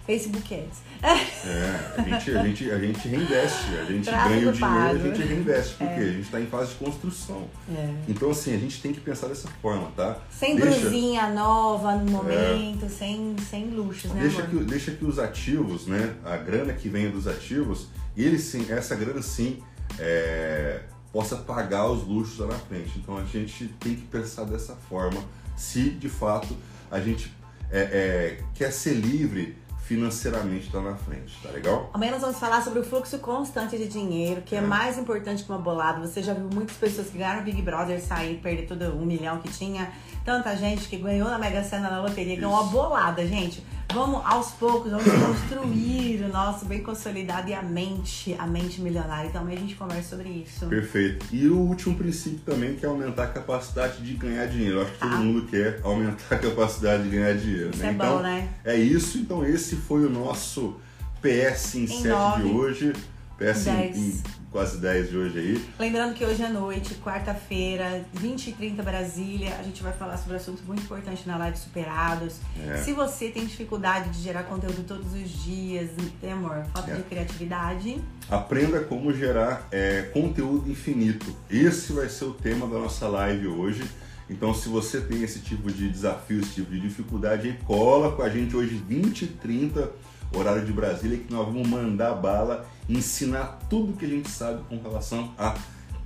[0.06, 0.78] Facebook Ads.
[1.02, 4.98] É, a gente, a gente, a gente reinveste, a gente ganha o dinheiro, a pago.
[5.02, 7.46] gente reinveste, porque a gente está em fase de construção.
[7.70, 7.94] É.
[8.08, 10.16] Então, assim, a gente tem que pensar dessa forma, tá?
[10.30, 14.60] Sem Deixa- brusinha nova no momento, sem, sem luxos, né, Deixa amor?
[14.60, 16.14] que, deixa que os ativos, né?
[16.24, 19.62] A grana que vem dos ativos, eles sim, essa grana sim
[19.98, 20.80] é,
[21.12, 22.98] possa pagar os luxos lá na frente.
[22.98, 25.20] Então a gente tem que pensar dessa forma,
[25.56, 26.54] se de fato
[26.90, 27.32] a gente
[27.70, 31.90] é, é, quer ser livre financeiramente lá na frente, tá legal?
[31.94, 34.60] Amanhã nós vamos falar sobre o fluxo constante de dinheiro, que é, É.
[34.60, 36.06] mais importante que uma bolada.
[36.06, 39.48] Você já viu muitas pessoas que ganharam Big Brother sair, perder todo um milhão que
[39.48, 39.90] tinha.
[40.26, 42.70] Tanta gente que ganhou na Mega Sena na loteria, ganhou uma Isso.
[42.70, 43.64] bolada, gente.
[43.94, 49.28] Vamos aos poucos, vamos construir o nosso bem consolidado e a mente, a mente milionária.
[49.28, 50.66] Então a gente conversa sobre isso.
[50.66, 51.24] Perfeito.
[51.32, 54.76] E o último princípio também que é aumentar a capacidade de ganhar dinheiro.
[54.76, 55.16] Eu acho que todo Ah.
[55.16, 57.70] mundo quer aumentar a capacidade de ganhar dinheiro.
[57.70, 57.88] Isso né?
[57.88, 58.48] é então, bom, né?
[58.64, 60.76] É isso, então esse foi o nosso
[61.22, 62.42] PS em, Em 7 nove.
[62.42, 62.92] de hoje.
[63.38, 63.96] PS em, Dez.
[63.96, 65.64] em quase 10 de hoje aí.
[65.78, 70.36] Lembrando que hoje à noite, quarta-feira, 20 e 30 Brasília, a gente vai falar sobre
[70.36, 72.36] assuntos muito importantes na live Superados.
[72.66, 72.78] É.
[72.78, 76.96] Se você tem dificuldade de gerar conteúdo todos os dias, tem amor, falta É.
[76.96, 81.34] de criatividade, Aprenda como gerar é, conteúdo infinito.
[81.48, 83.82] Esse vai ser o tema da nossa live hoje.
[84.28, 88.28] Então, se você tem esse tipo de desafio, esse tipo de dificuldade, cola com a
[88.28, 89.90] gente hoje 20 e 30,
[90.32, 94.78] horário de Brasília, que nós vamos mandar bala ensinar tudo que a gente sabe com
[94.80, 95.54] relação à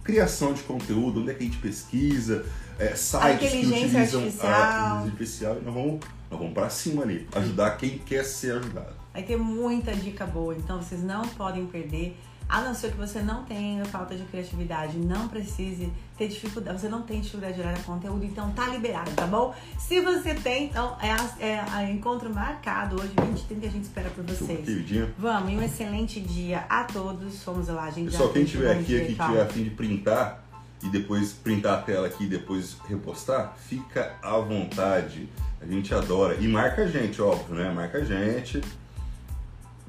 [0.03, 2.45] criação de conteúdo, onde é que a gente pesquisa,
[2.79, 4.23] é, sites que utilizam artificial.
[4.23, 5.57] a inteligência artificial.
[5.61, 8.95] E nós vamos, nós vamos para cima ali, ajudar quem quer ser ajudado.
[9.13, 12.17] vai ter muita dica boa, então vocês não podem perder.
[12.53, 16.89] A não ser que você não tenha falta de criatividade, não precise ter dificuldade, você
[16.89, 19.55] não tem dificuldade de gerar conteúdo, então tá liberado, tá bom?
[19.79, 23.85] Se você tem, então é, a- é encontro marcado hoje, 20 e 30, a gente
[23.85, 24.67] espera por vocês.
[24.67, 25.11] queridinha.
[25.19, 27.43] Vamos, e um excelente dia a todos.
[27.43, 28.11] Fomos lá, gente.
[28.11, 30.45] Pessoal, quem bom aqui, dia, que tiver a fim de printar,
[30.83, 35.27] e depois printar a tela aqui e depois repostar, fica à vontade.
[35.59, 36.35] A gente adora.
[36.35, 37.71] E marca a gente, óbvio, né?
[37.73, 38.61] Marca a gente.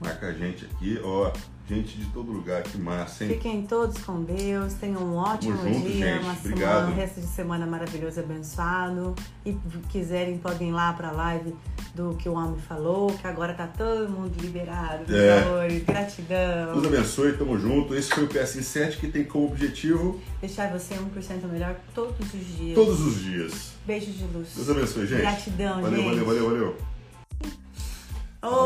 [0.02, 1.30] Marca a gente aqui, ó.
[1.66, 3.30] Gente de todo lugar, que massa, hein?
[3.30, 6.24] Fiquem todos com Deus, tenham um ótimo junto, dia, gente.
[6.26, 6.60] uma Obrigado.
[6.60, 9.16] semana, um resto de semana maravilhoso, abençoado.
[9.46, 9.54] E
[9.88, 11.56] quiserem, podem ir lá pra live
[11.96, 15.80] do que o homem falou, que agora tá todo mundo liberado, É.
[15.80, 16.74] Gratidão.
[16.82, 17.96] Deus abençoe, tamo junto.
[17.96, 22.76] Esse foi o PS7 que tem como objetivo Deixar você 1% melhor todos os dias.
[22.76, 23.72] todos os dias.
[23.86, 24.50] Beijos de luz.
[24.54, 25.22] Deus abençoe, gente.
[25.22, 26.10] Gratidão, valeu, gente.
[26.10, 26.78] valeu, valeu, valeu.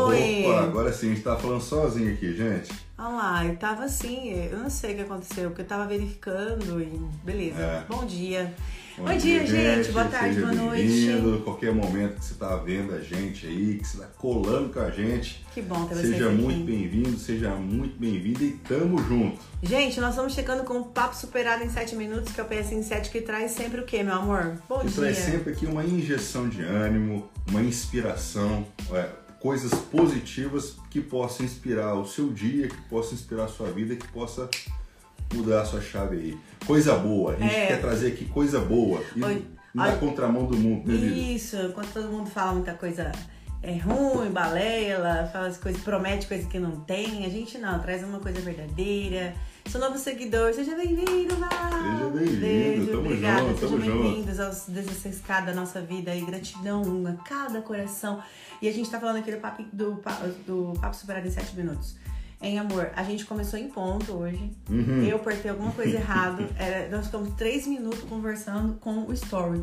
[0.08, 0.44] Oi!
[0.48, 2.87] Opa, agora sim, a gente tá falando sozinho aqui, gente.
[2.98, 6.82] Olha lá, eu tava assim, eu não sei o que aconteceu, porque eu tava verificando
[6.82, 7.60] e beleza.
[7.60, 7.84] É.
[7.88, 8.52] Bom dia.
[8.98, 9.92] Bom, dia, gente.
[9.92, 11.06] Boa tarde, boa noite.
[11.44, 14.90] Qualquer momento que você tá vendo a gente aí, que você tá colando com a
[14.90, 19.38] gente, Que bom ter vocês seja muito bem-vindo, seja muito bem-vindo e tamo junto.
[19.62, 22.72] Gente, nós estamos chegando com um papo superado em 7 minutos, que é o PS
[22.72, 24.58] em 7 que traz sempre o quê, meu amor?
[24.68, 25.02] Bom Isso dia.
[25.02, 29.08] traz sempre aqui uma injeção de ânimo, uma inspiração, é,
[29.40, 34.08] coisas positivas que possam inspirar o seu dia, que possam inspirar a sua vida, que
[34.08, 34.48] possa
[35.32, 36.38] mudar a sua chave aí.
[36.66, 37.66] Coisa boa, a gente É.
[37.66, 39.44] quer trazer aqui coisa boa e Oi.
[39.74, 39.98] na Ai.
[39.98, 41.14] contramão do mundo, né, vida?
[41.14, 43.12] Isso, quando todo mundo fala muita coisa
[43.62, 48.02] é ruim, balela, fala as coisas, promete coisa que não tem, a gente não, traz
[48.04, 49.34] uma coisa verdadeira.
[49.70, 51.50] Sou novo seguidor, seja bem-vindo, Val!
[51.50, 57.12] Seja bem-vindo, tamo obrigada, junto, sejam bem-vindos aos 16 da nossa vida e gratidão a
[57.22, 58.22] cada coração.
[58.62, 60.02] E a gente tá falando aqui do papo, do,
[60.46, 61.96] do papo superado em 7 minutos.
[62.40, 64.52] Em amor, a gente começou em ponto hoje.
[64.70, 65.02] Uhum.
[65.02, 66.48] Eu portei alguma coisa errada.
[66.56, 69.60] Era, nós ficamos três minutos conversando com o story.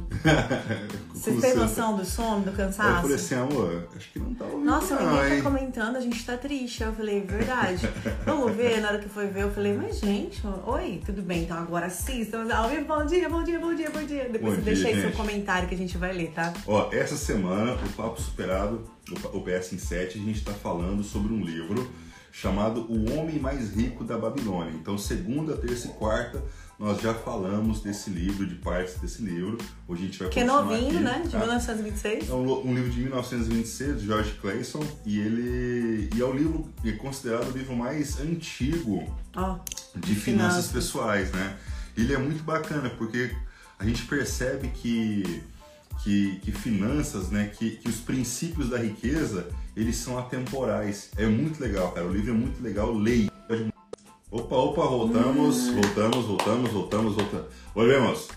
[1.14, 3.02] Vocês têm noção do sono, do Aí eu cansaço?
[3.04, 5.44] falei assim, amor, acho que não tá ouvindo Nossa, não, ninguém hein?
[5.44, 6.84] tá comentando, a gente tá triste.
[6.84, 7.88] Eu falei, verdade.
[8.26, 11.58] Vamos ver, na hora que foi ver, eu falei, mas gente, oi, tudo bem, então
[11.58, 12.84] agora sim, estamos ao vivo.
[12.84, 14.28] Bom dia, bom dia, bom dia, bom dia.
[14.30, 15.18] Depois Bom você deixa dia, aí seu gente.
[15.18, 16.54] comentário que a gente vai ler, tá?
[16.68, 18.84] Ó, essa semana, o Papo Superado,
[19.32, 21.90] o PS em 7, a gente está falando sobre um livro
[22.36, 24.74] chamado O Homem Mais Rico da Babilônia.
[24.74, 26.44] Então, segunda, terça e quarta,
[26.78, 29.58] nós já falamos desse livro, de partes desse livro.
[29.88, 31.22] Hoje a gente vai Que é novinho, aqui, né?
[31.24, 31.40] De tá?
[31.40, 32.30] 1926.
[32.30, 36.70] É um, um livro de 1926, de George Clayson, e ele e é o livro
[36.84, 39.58] é considerado o livro mais antigo Ó,
[39.96, 40.72] de finanças Finanças.
[40.74, 41.58] pessoais, né?
[41.96, 43.34] Ele é muito bacana porque
[43.80, 45.42] a gente percebe que,
[46.04, 51.12] que, que finanças, né, que, que os princípios da riqueza, eles são atemporais.
[51.18, 52.08] É muito legal, cara.
[52.08, 52.94] O livro é muito legal.
[52.94, 53.32] Leia.
[54.32, 57.46] Opa, opa, voltamos, voltamos, voltamos, voltamos, voltamos.
[57.74, 58.28] Volvemos.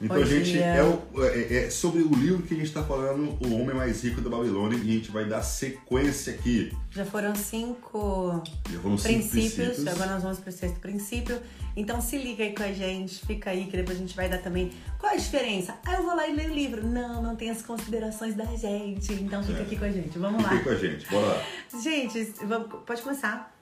[0.00, 0.64] Então, Bom gente, dia.
[0.64, 4.00] é, o- é- é sobre o livro que a gente está falando, O Homem Mais
[4.04, 6.72] Rico da Babilônia, e a gente vai dar sequência aqui.
[6.92, 11.40] já foram cinco Já vamos cinco princípios, agora nós vamos pro sexto princípio.
[11.76, 14.38] Então se liga aí com a gente, fica aí que depois a gente vai dar
[14.38, 14.70] também.
[15.00, 15.76] Qual a diferença?
[15.84, 16.86] Ah, eu vou lá e leio o livro.
[16.86, 19.12] Não, não tem as considerações da gente.
[19.14, 19.62] Então fica É.
[19.62, 20.16] aqui com a gente.
[20.16, 20.60] Vamos Fica lá.
[20.62, 21.44] com a gente, bora lá.
[21.82, 23.52] Gente, vamos- pode começar.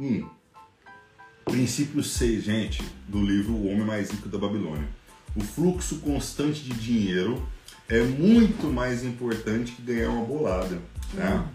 [0.00, 0.28] Hum.
[1.44, 4.88] Princípio 6, gente, do livro O Homem Mais Rico da Babilônia.
[5.36, 7.46] O fluxo constante de dinheiro
[7.88, 10.80] é muito mais importante que ganhar uma bolada.
[11.14, 11.46] Tá?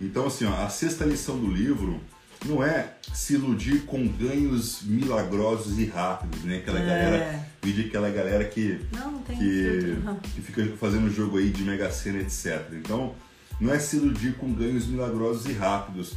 [0.00, 2.00] Então, assim, ó, a sexta lição do livro
[2.44, 6.58] não é se iludir com ganhos milagrosos e rápidos, né?
[6.58, 6.86] Aquela É.
[6.86, 9.96] galera, vídeo aquela galera que Não, não que,
[10.34, 12.62] que fica fazendo jogo aí de Mega Sena, etc.
[12.72, 13.14] Então,
[13.58, 16.14] não é se iludir com ganhos milagrosos e rápidos,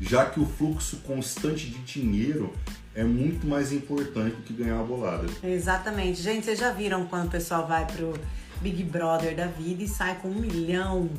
[0.00, 2.52] já que o fluxo constante de dinheiro
[2.94, 5.26] é muito mais importante do que ganhar uma bolada.
[5.42, 6.22] Exatamente.
[6.22, 8.14] Gente, vocês já viram quando o pessoal vai pro
[8.60, 11.10] Big Brother da vida e sai com um milhão,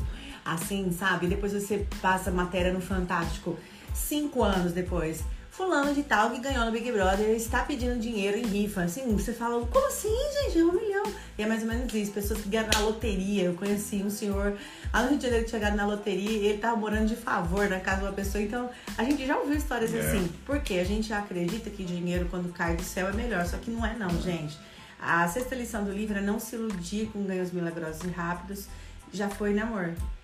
[0.43, 1.27] assim, sabe?
[1.27, 3.57] Depois você passa matéria no Fantástico,
[3.93, 5.23] cinco anos depois.
[5.55, 8.81] Fulano de tal que ganhou no Big Brother está pedindo dinheiro em rifa.
[8.83, 10.09] Assim, você fala, como assim,
[10.43, 10.59] gente?
[10.59, 11.03] É um milhão.
[11.37, 12.11] E é mais ou menos isso.
[12.11, 13.43] Pessoas que ganham na loteria.
[13.43, 14.57] Eu conheci um senhor
[14.93, 17.15] lá no Rio de Janeiro que tinha ganhado na loteria e ele tava morando de
[17.15, 18.43] favor na casa de uma pessoa.
[18.43, 19.99] Então, a gente já ouviu histórias É.
[20.01, 20.29] assim.
[20.45, 23.45] Porque a gente acredita que dinheiro, quando cai do céu, é melhor.
[23.45, 24.57] Só que não é, não, gente.
[24.99, 28.65] A sexta lição do livro é não se iludir com ganhos milagrosos e rápidos.
[29.13, 29.83] Já foi, né, amor?
[29.85, 30.14] Aqui, ó.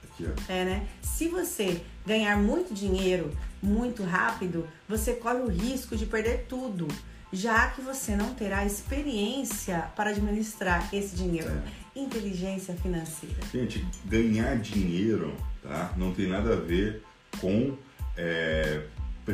[0.47, 0.87] É, né?
[1.01, 3.31] Se você ganhar muito dinheiro
[3.61, 6.87] muito rápido, você corre o risco de perder tudo,
[7.31, 11.51] já que você não terá experiência para administrar esse dinheiro.
[11.95, 13.35] Inteligência financeira.
[13.53, 15.93] Gente, ganhar dinheiro tá?
[15.97, 17.03] não tem nada a ver
[17.39, 17.77] com
[18.17, 18.81] é,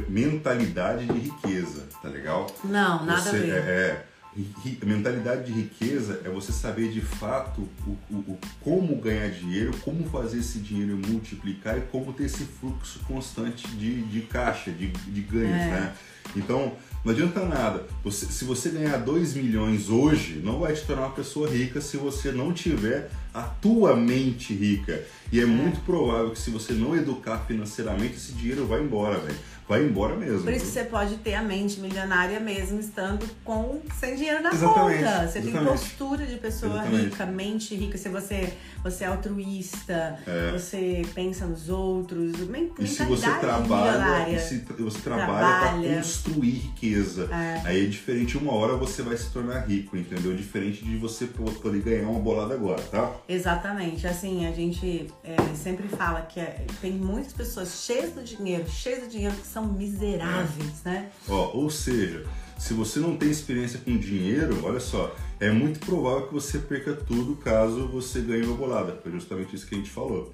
[0.07, 2.47] mentalidade de riqueza, tá legal?
[2.63, 3.49] Não, nada Você- a ver.
[3.51, 4.05] É,
[4.35, 9.71] ri- mentalidade de riqueza é você saber de fato o, o- o- como ganhar dinheiro,
[9.83, 14.87] como fazer esse dinheiro multiplicar e como ter esse fluxo constante de, de caixa, de,
[14.87, 15.69] de ganhos, É.
[15.71, 15.93] né?
[16.35, 16.73] Então,
[17.05, 17.85] Não adianta nada.
[18.03, 21.95] Você, se você ganhar 2 milhões hoje, não vai te tornar uma pessoa rica se
[21.95, 25.05] você não tiver a tua mente rica.
[25.31, 25.45] E é, é.
[25.45, 29.37] muito provável que se você não educar financeiramente, esse dinheiro vai embora, velho
[29.67, 30.43] vai embora mesmo.
[30.43, 34.51] Por isso que você pode ter a mente milionária mesmo estando com sem dinheiro na
[34.51, 35.27] exatamente, conta.
[35.27, 35.51] Você exatamente.
[35.51, 37.03] tem postura de pessoa exatamente.
[37.05, 37.97] rica, mente rica.
[37.97, 38.53] Se você,
[38.83, 40.51] você é altruísta, é.
[40.51, 42.33] você pensa nos outros,
[42.79, 47.61] e se você trabalha, e se você trabalha, para construir riqueza, é.
[47.67, 48.37] aí é diferente.
[48.37, 50.35] Uma hora você vai se tornar rico, entendeu?
[50.35, 53.15] Diferente de você poder ganhar uma bolada agora, tá?
[53.27, 54.07] Exatamente.
[54.07, 59.03] Assim, a gente é, sempre fala que é, tem muitas pessoas cheias de dinheiro, cheias
[59.03, 61.09] de dinheiro que são miseráveis, né?
[61.27, 62.25] Ó, ou seja,
[62.57, 66.93] se você não tem experiência com dinheiro, olha só, é muito provável que você perca
[66.93, 68.99] tudo caso você ganhe uma bolada.
[69.01, 70.33] Foi justamente isso que a gente falou.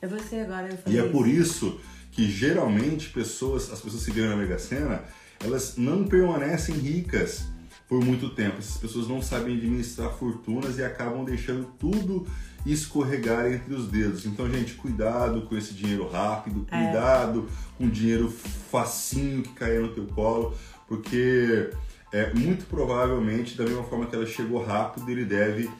[0.00, 0.68] É você agora.
[0.86, 5.04] Eu e é por isso que geralmente pessoas, as pessoas que ganham na Mega Sena,
[5.42, 7.44] elas não permanecem ricas
[7.88, 8.58] por muito tempo.
[8.58, 12.26] Essas pessoas não sabem administrar fortunas e acabam deixando tudo
[12.64, 14.24] escorregar entre os dedos.
[14.26, 16.84] Então, gente, cuidado com esse dinheiro rápido, é.
[16.84, 17.78] cuidado é.
[17.78, 20.56] com o dinheiro facinho que cai no teu colo,
[20.86, 21.70] porque
[22.12, 25.70] é, muito provavelmente, da mesma forma que ela chegou rápido, ele deve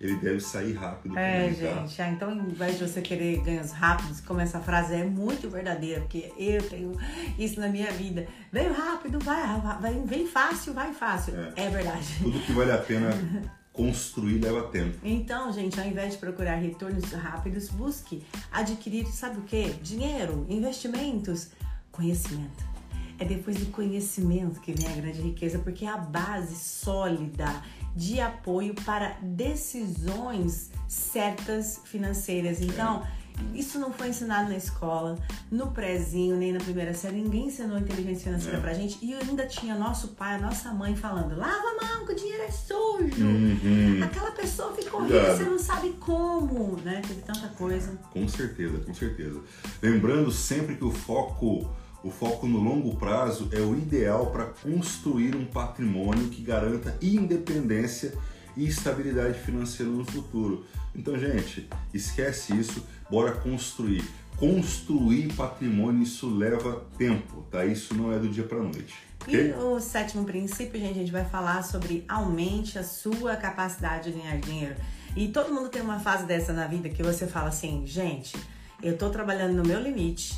[0.00, 1.16] ele deve sair rápido.
[1.16, 1.52] É, tá?
[1.52, 2.02] gente.
[2.02, 6.00] Ah, então, ao invés de você querer ganhos rápidos, como essa frase é muito verdadeira,
[6.00, 6.96] porque eu tenho
[7.38, 8.26] isso na minha vida.
[8.50, 11.34] Vem rápido, vai, vai vem fácil, vai fácil.
[11.36, 12.18] É, é verdade.
[12.20, 13.10] Tudo que vale a pena
[13.72, 14.98] construir leva tempo.
[15.02, 19.70] Então, gente, ao invés de procurar retornos rápidos, busque adquirir, sabe o que?
[19.82, 21.50] Dinheiro, investimentos,
[21.90, 22.72] conhecimento.
[23.18, 27.62] É depois do conhecimento que vem a grande riqueza, porque é a base sólida
[27.94, 32.60] de apoio para decisões certas financeiras.
[32.60, 33.21] Então, é
[33.54, 35.18] isso não foi ensinado na escola,
[35.50, 37.20] no prézinho, nem na primeira série.
[37.20, 38.60] Ninguém ensinou inteligência financeira é.
[38.60, 38.98] pra gente.
[39.02, 42.50] E ainda tinha nosso pai, nossa mãe falando: lava a mão, que o dinheiro é
[42.50, 43.24] sujo.
[43.24, 44.00] Uhum.
[44.02, 47.02] Aquela pessoa ficou rica, você não sabe como, né?
[47.06, 47.98] Teve tanta coisa.
[48.10, 49.40] Com certeza, com certeza.
[49.82, 51.70] Lembrando sempre que o foco.
[52.04, 58.12] O foco no longo prazo é o ideal para construir um patrimônio que garanta independência
[58.56, 60.66] e estabilidade financeira no futuro.
[60.94, 64.04] Então, gente, esquece isso, bora construir.
[64.36, 67.64] Construir patrimônio, isso leva tempo, tá?
[67.64, 68.94] Isso não é do dia para noite.
[69.28, 74.18] E o sétimo princípio, gente, a gente vai falar sobre aumente a sua capacidade de
[74.18, 74.74] ganhar dinheiro.
[75.14, 78.36] E todo mundo tem uma fase dessa na vida que você fala assim, gente,
[78.82, 80.36] eu tô trabalhando no meu limite,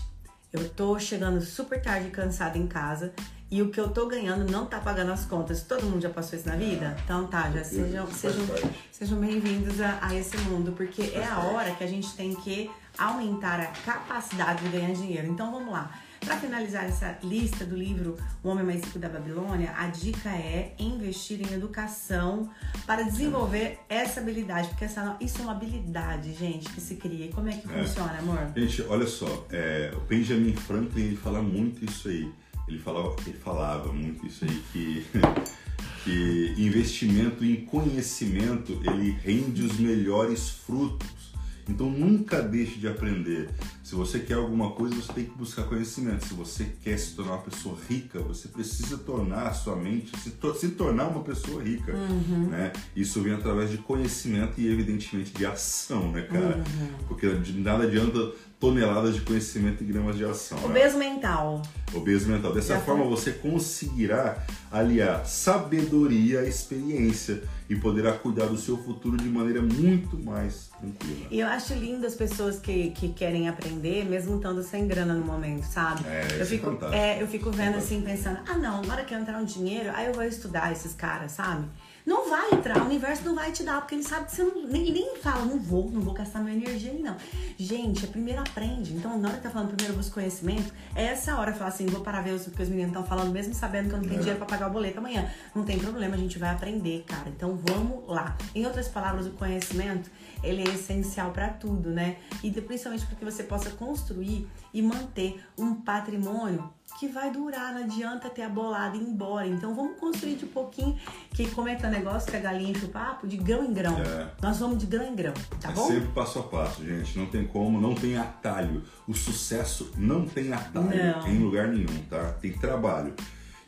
[0.53, 3.13] eu tô chegando super tarde cansada em casa
[3.55, 5.63] e o que eu tô ganhando não tá pagando as contas.
[5.63, 6.97] Todo mundo já passou isso na vida?
[7.05, 8.45] Então tá, já sejam, sejam,
[8.91, 12.69] sejam bem-vindos a, a, esse mundo, porque é a hora que a gente tem que
[12.99, 15.29] aumentar a capacidade de ganhar dinheiro.
[15.29, 15.97] Então vamos lá.
[16.19, 20.75] Para finalizar essa lista do livro O Homem Mais Rico da Babilônia, a dica é
[20.77, 22.51] investir em educação
[22.85, 27.27] para desenvolver essa habilidade, porque essa, isso é uma habilidade, gente, que se cria.
[27.27, 27.85] E como é que é.
[27.85, 28.51] funciona, amor?
[28.57, 32.33] Gente, olha só, é, o Benjamin Franklin ele fala muito isso aí
[32.67, 35.07] ele falava, ele falava muito isso aí que,
[36.05, 41.25] que investimento em conhecimento ele rende os melhores frutos.
[41.69, 43.49] Então nunca deixe de aprender.
[43.83, 46.27] Se você quer alguma coisa, você tem que buscar conhecimento.
[46.27, 50.31] Se você quer se tornar uma pessoa rica, você precisa tornar a sua mente, se,
[50.33, 51.93] to se tornar uma pessoa rica.
[51.93, 52.49] Uhum.
[52.49, 52.73] Né?
[52.95, 56.57] Isso vem através de conhecimento e, evidentemente, de ação, né, cara?
[56.57, 57.07] Uhum.
[57.09, 58.33] Porque de nada adianta
[58.65, 60.57] toneladas de conhecimento e gramas de ação.
[60.57, 60.65] Né?
[60.65, 61.11] Obeso né?
[61.11, 61.61] mental.
[61.93, 62.55] Obeso mental.
[62.55, 63.11] Dessa Já forma, foi.
[63.11, 64.43] você conseguirá
[64.73, 71.27] aliar sabedoria à experiência e poderá cuidar do seu futuro de maneira muito mais tranquila.
[71.31, 75.27] E eu acho lindo as pessoas que, que querem aprender, mesmo estando sem grana no
[75.27, 76.03] momento, sabe?
[76.07, 79.19] É, eu fico, é, é, eu fico vendo assim, pensando, ah não, agora que eu
[79.19, 81.67] entrar um dinheiro, aí eu vou estudar esses caras, sabe?
[82.07, 84.67] Não vai entrar, o universo não vai te dar, porque ele sabe que você não.
[84.67, 87.17] Nem, nem fala, não vou, não vou gastar minha energia aí, não.
[87.59, 88.93] Gente, a primeira aprende.
[88.93, 92.03] Então, na hora que tá falando primeiro busca conhecimento, é essa hora falar assim, vou
[92.03, 94.19] parar ver o que os meninos estão falando, mesmo sabendo que eu não tenho é.
[94.19, 95.31] dinheiro pra pagar o boleto amanhã.
[95.55, 97.31] Não tem problema, a gente vai aprender, cara.
[97.31, 98.37] Então vamos lá.
[98.55, 100.11] Em outras palavras, o conhecimento
[100.43, 102.17] ele é essencial para tudo, né?
[102.43, 107.83] E principalmente para que você possa construir e manter um patrimônio que vai durar, não
[107.83, 109.47] adianta ter a bolada e ir embora.
[109.47, 110.97] Então vamos construir de pouquinho,
[111.35, 113.27] que como é que é o negócio que a galinha enche o papo?
[113.27, 113.99] De grão em grão.
[113.99, 114.29] É.
[114.41, 115.89] Nós vamos de grão em grão, tá é bom?
[115.89, 117.19] Sempre passo a passo, gente.
[117.19, 118.85] Não tem como, não tem atalho.
[119.07, 121.29] O sucesso não tem atalho não.
[121.29, 122.33] em lugar nenhum, tá?
[122.41, 123.13] Tem trabalho.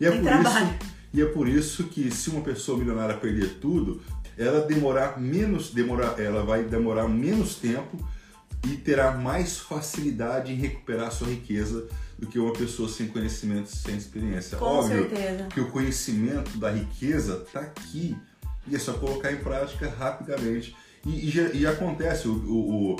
[0.00, 0.66] E é tem por trabalho.
[0.66, 0.96] isso.
[1.12, 4.00] E é por isso que se uma pessoa milionária perder tudo,
[4.38, 7.98] ela demorar menos, demorar, ela vai demorar menos tempo
[8.64, 11.88] e terá mais facilidade em recuperar sua riqueza
[12.18, 14.56] do que uma pessoa sem conhecimento, sem experiência.
[14.58, 15.48] Com Óbvio certeza.
[15.52, 18.16] que o conhecimento da riqueza está aqui
[18.66, 20.74] e é só colocar em prática rapidamente.
[21.04, 22.96] E, e, e acontece, o, o,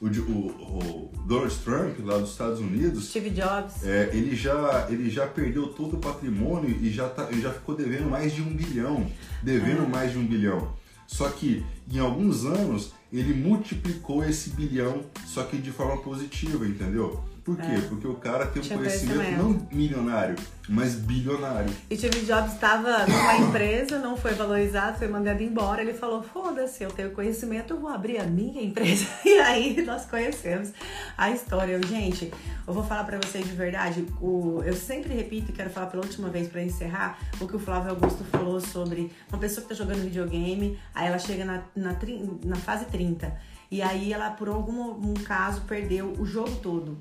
[0.00, 3.84] o, o, Donald Trump, lá dos Estados Unidos, Steve Jobs.
[3.84, 8.08] é, ele, já, ele já perdeu todo o patrimônio e já, tá, já ficou devendo
[8.08, 9.10] mais de um bilhão.
[9.42, 9.88] Devendo Ah.
[9.88, 10.76] mais de um bilhão.
[11.06, 17.24] Só que em alguns anos ele multiplicou esse bilhão, só que de forma positiva, entendeu?
[17.48, 17.62] Por quê?
[17.62, 17.80] É.
[17.88, 20.36] Porque o cara tem um Tinha conhecimento não milionário,
[20.68, 21.70] mas bilionário.
[21.88, 25.80] E Steve Jobs estava numa empresa, não foi valorizado, foi mandado embora.
[25.80, 29.06] Ele falou: foda-se, eu tenho conhecimento, eu vou abrir a minha empresa.
[29.24, 30.72] E aí nós conhecemos
[31.16, 31.72] a história.
[31.72, 32.30] Eu, Gente,
[32.66, 34.04] eu vou falar pra vocês de verdade.
[34.20, 37.58] O, eu sempre repito e quero falar pela última vez pra encerrar o que o
[37.58, 41.96] Flávio Augusto falou sobre uma pessoa que tá jogando videogame, aí ela chega na, na,
[42.44, 43.34] na fase 30.
[43.70, 46.98] E aí ela, por algum um caso, perdeu o jogo todo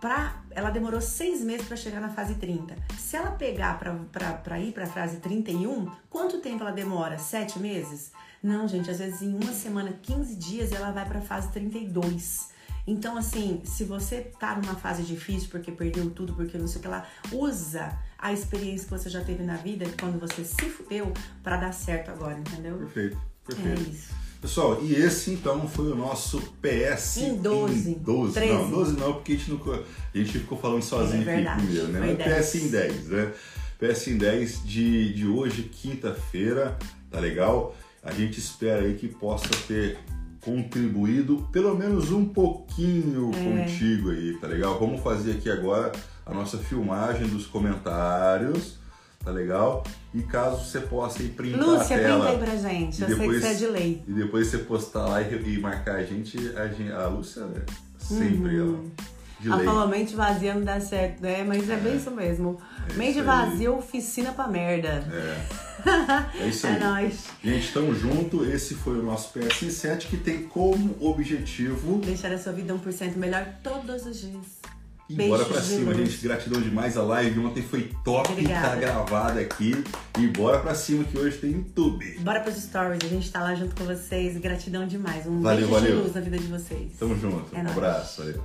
[0.00, 2.74] pra, ela demorou seis meses para chegar na fase 30.
[2.98, 7.18] Se ela pegar para ir para a fase 31, quanto tempo ela demora?
[7.18, 8.12] Sete meses?
[8.42, 12.48] Não, gente, às vezes em uma semana, 15 dias, ela vai para a fase 32.
[12.86, 16.82] Então, assim, se você tá numa fase difícil porque perdeu tudo, porque não sei o
[16.82, 21.12] que lá, usa a experiência que você já teve na vida quando você se fudeu
[21.42, 22.78] para dar certo agora, entendeu?
[22.78, 23.90] Perfeito, É perfeito.
[23.90, 24.14] isso.
[24.40, 28.32] Pessoal, e esse então foi o nosso PS Em 12, em 12.
[28.34, 28.52] 13.
[28.54, 31.88] Não, 12 não, porque a gente, não, a gente ficou falando sozinho É aqui primeiro,
[31.88, 31.98] né?
[31.98, 32.46] foi Mas 10.
[32.46, 33.32] PS em 10, né?
[33.78, 36.78] PS em 10 de, de hoje, quinta-feira,
[37.10, 37.76] tá legal?
[38.02, 39.98] A gente espera aí que possa ter
[40.40, 43.64] contribuído pelo menos um pouquinho É.
[43.64, 44.78] contigo aí, tá legal?
[44.78, 45.92] Vamos fazer aqui agora
[46.24, 48.78] a nossa filmagem dos comentários,
[49.24, 49.84] tá legal?
[50.12, 52.26] E caso você possa ir printar Lúcia, a tela.
[52.26, 53.00] pinta aí pra gente.
[53.02, 54.02] Eu sei que depois- isso é de lei.
[54.08, 58.02] E depois você postar lá e, e marcar a gente, a, gente, a Lúcia é
[58.02, 58.78] sempre ela.
[59.38, 59.64] De lei.
[59.64, 61.42] falou mente vazia não dá certo, né?
[61.44, 62.60] Mas é, bem isso mesmo.
[62.94, 65.02] mente isso vazia, oficina pra merda.
[65.10, 65.46] É.
[66.42, 66.76] É isso aí.
[66.76, 67.24] É nóis.
[67.42, 68.44] Gente, tamo junto.
[68.44, 73.46] Esse foi o nosso PS7 que tem como objetivo Deixar a sua vida 1% melhor
[73.62, 74.59] todos os dias.
[75.14, 76.16] Beijos pra cima, gente.
[76.18, 76.96] Gratidão demais.
[76.96, 78.68] A live ontem foi top, Obrigada.
[78.68, 79.84] tá gravada aqui.
[80.18, 82.18] E bora pra cima que hoje tem YouTube.
[82.20, 84.36] Bora pros stories, a gente tá lá junto com vocês.
[84.38, 85.26] Gratidão demais.
[85.26, 85.96] Um Valeu, beijo valeu.
[85.96, 86.92] de luz na vida de vocês.
[86.98, 87.54] Tamo junto.
[87.54, 87.76] É um nóis.
[87.76, 88.22] abraço.
[88.22, 88.42] Valeu.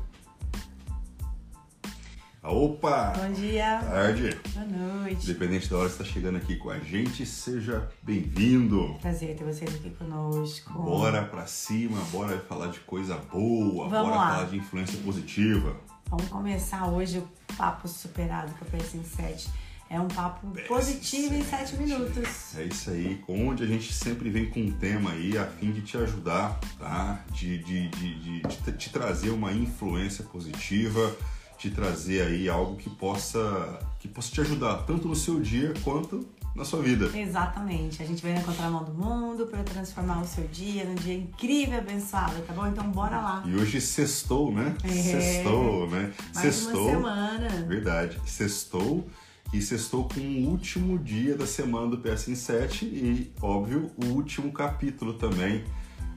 [2.43, 3.11] Opa!
[3.17, 3.79] Bom dia.
[3.79, 4.37] Tarde.
[4.53, 5.23] Boa noite.
[5.23, 8.95] Independente da hora que você tá chegando aqui com a gente, seja bem-vindo.
[9.01, 10.71] Prazer ter vocês aqui conosco.
[10.73, 14.31] Bora pra cima, bora falar de coisa boa, Vamos bora lá.
[14.35, 15.75] falar de influência positiva.
[16.09, 19.49] Vamos começar hoje o papo superado com a PS em 7.
[19.89, 22.55] É um papo positivo em 7 minutos.
[22.55, 25.81] É isso aí, onde a gente sempre vem com um tema aí a fim de
[25.81, 27.23] te ajudar, tá?
[27.31, 31.15] De, de, de, de, te trazer uma influência positiva,
[31.57, 36.27] te trazer aí algo que possa, que possa te ajudar, tanto no seu dia quanto
[36.55, 37.11] na sua vida.
[37.17, 38.01] Exatamente.
[38.01, 41.75] A gente vem na contramão do mundo para transformar o seu dia num dia incrível
[41.75, 42.65] e abençoado, tá bom?
[42.65, 43.43] Então bora lá.
[43.45, 44.75] E hoje sextou, né?
[44.83, 44.87] É.
[44.87, 46.13] Sextou, né?
[46.33, 46.87] Mais sextou.
[46.87, 47.49] uma semana.
[47.67, 48.21] Verdade.
[48.25, 49.05] Sextou
[49.53, 54.05] e sextou com o último dia da semana do PS em 7 e, óbvio, o
[54.13, 55.63] último capítulo também.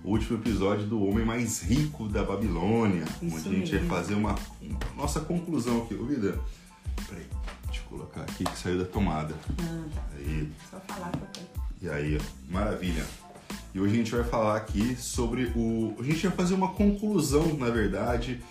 [0.05, 3.05] O último episódio do Homem Mais Rico da Babilônia.
[3.21, 5.95] Isso onde a gente vai fazer uma, uma nossa conclusão aqui.
[5.95, 6.39] Ô, vida,
[7.09, 7.27] peraí,
[7.69, 9.35] deixa eu colocar aqui que saiu da tomada.
[9.61, 10.03] Ah, tá.
[10.17, 11.41] Aí, Só falar que eu tô.
[11.83, 13.05] e aí, ó, maravilha.
[13.75, 15.95] E hoje a gente vai falar aqui sobre o.
[15.99, 18.43] A gente vai fazer uma conclusão, na verdade,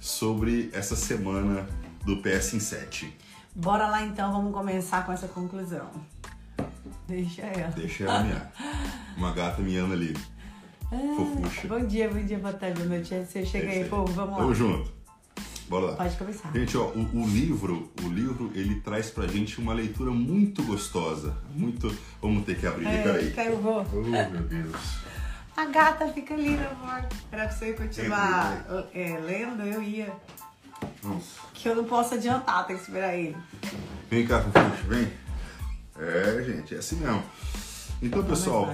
[0.00, 1.66] sobre essa semana
[2.04, 3.14] do PS em 7.
[3.54, 5.90] Bora lá então, vamos começar com essa conclusão.
[7.08, 7.70] Deixa ela.
[7.72, 8.52] Deixa ela miar.
[9.16, 10.14] Uma gata miando ali.
[11.16, 11.66] Fofucha.
[11.68, 13.14] Bom dia, bom dia, boa tarde, boa noite.
[13.14, 14.54] Você chega É aí, povo, vamos Tamo lá.
[14.54, 14.92] junto.
[15.68, 15.96] Bora lá.
[15.96, 16.50] Pode começar.
[16.52, 21.36] Gente, ó, o, o livro, o livro, ele traz pra gente uma leitura muito gostosa.
[21.54, 21.94] Muito.
[22.22, 23.30] Vamos ter que abrir, É, peraí.
[23.32, 23.86] caiu o voo.
[23.92, 24.76] Oh, meu Deus.
[25.56, 27.04] A gata fica ali, meu amor.
[27.32, 28.64] Era pra você continuar
[28.94, 30.12] é, lendo, eu ia.
[31.02, 31.40] Nossa.
[31.52, 33.36] Que eu não posso adiantar, tem que esperar ele.
[34.10, 35.12] Vem cá, Fofuxa, vem.
[35.98, 37.22] É, gente, é assim mesmo.
[38.00, 38.72] Então, pessoal,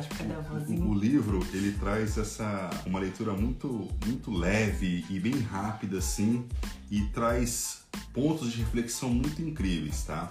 [0.69, 6.45] o, o livro, ele traz essa uma leitura muito muito leve e bem rápida assim,
[6.91, 10.31] e traz pontos de reflexão muito incríveis, tá?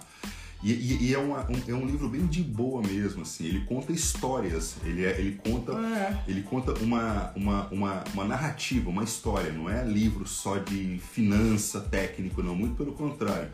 [0.62, 3.44] E, e- e é, uma- um, é um livro bem de boa mesmo, assim.
[3.46, 6.24] Ele conta histórias, ele, é- ele conta É.
[6.28, 11.82] ele conta uma, uma, uma, uma narrativa, uma história, não é livro só de finança,
[11.82, 13.50] técnico, não, muito pelo contrário.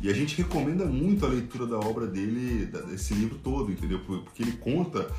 [0.00, 4.00] E a gente recomenda muito a leitura da obra dele, desse livro todo, entendeu?
[4.00, 5.10] Por- Porque ele conta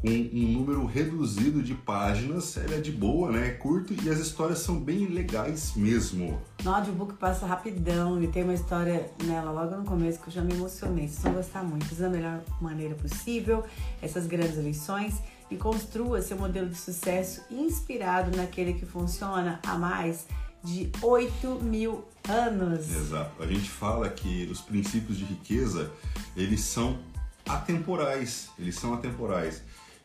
[0.00, 2.56] com um número reduzido de páginas.
[2.56, 3.48] Ele é de boa, né?
[3.48, 6.40] É curto e as histórias são bem legais mesmo.
[6.64, 10.42] No audiobook passa rapidão e tem uma história nela logo no começo que eu já
[10.42, 11.06] me emocionei.
[11.08, 11.94] Vocês vão gostar muito.
[11.94, 13.62] da melhor maneira possível
[14.00, 15.16] essas grandes lições
[15.50, 20.24] e construa seu modelo de sucesso inspirado naquele que funciona há mais
[20.62, 22.90] de 8 mil anos.
[22.90, 23.42] Exato.
[23.42, 25.90] A gente fala que os princípios de riqueza,
[26.36, 26.98] eles são
[27.46, 28.50] atemporais.
[28.58, 29.62] Eles são atemporais.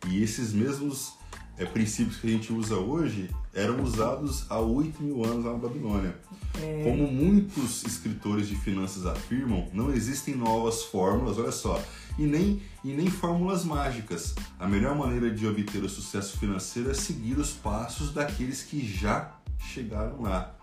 [0.07, 1.13] E esses mesmos
[1.57, 5.57] é, princípios que a gente usa hoje eram usados há 8 mil anos lá na
[5.57, 6.15] Babilônia.
[6.61, 6.83] É...
[6.83, 11.81] Como muitos escritores de finanças afirmam, não existem novas fórmulas, olha só,
[12.17, 14.35] e nem, e nem fórmulas mágicas.
[14.59, 19.34] A melhor maneira de obter o sucesso financeiro é seguir os passos daqueles que já
[19.59, 20.55] chegaram lá.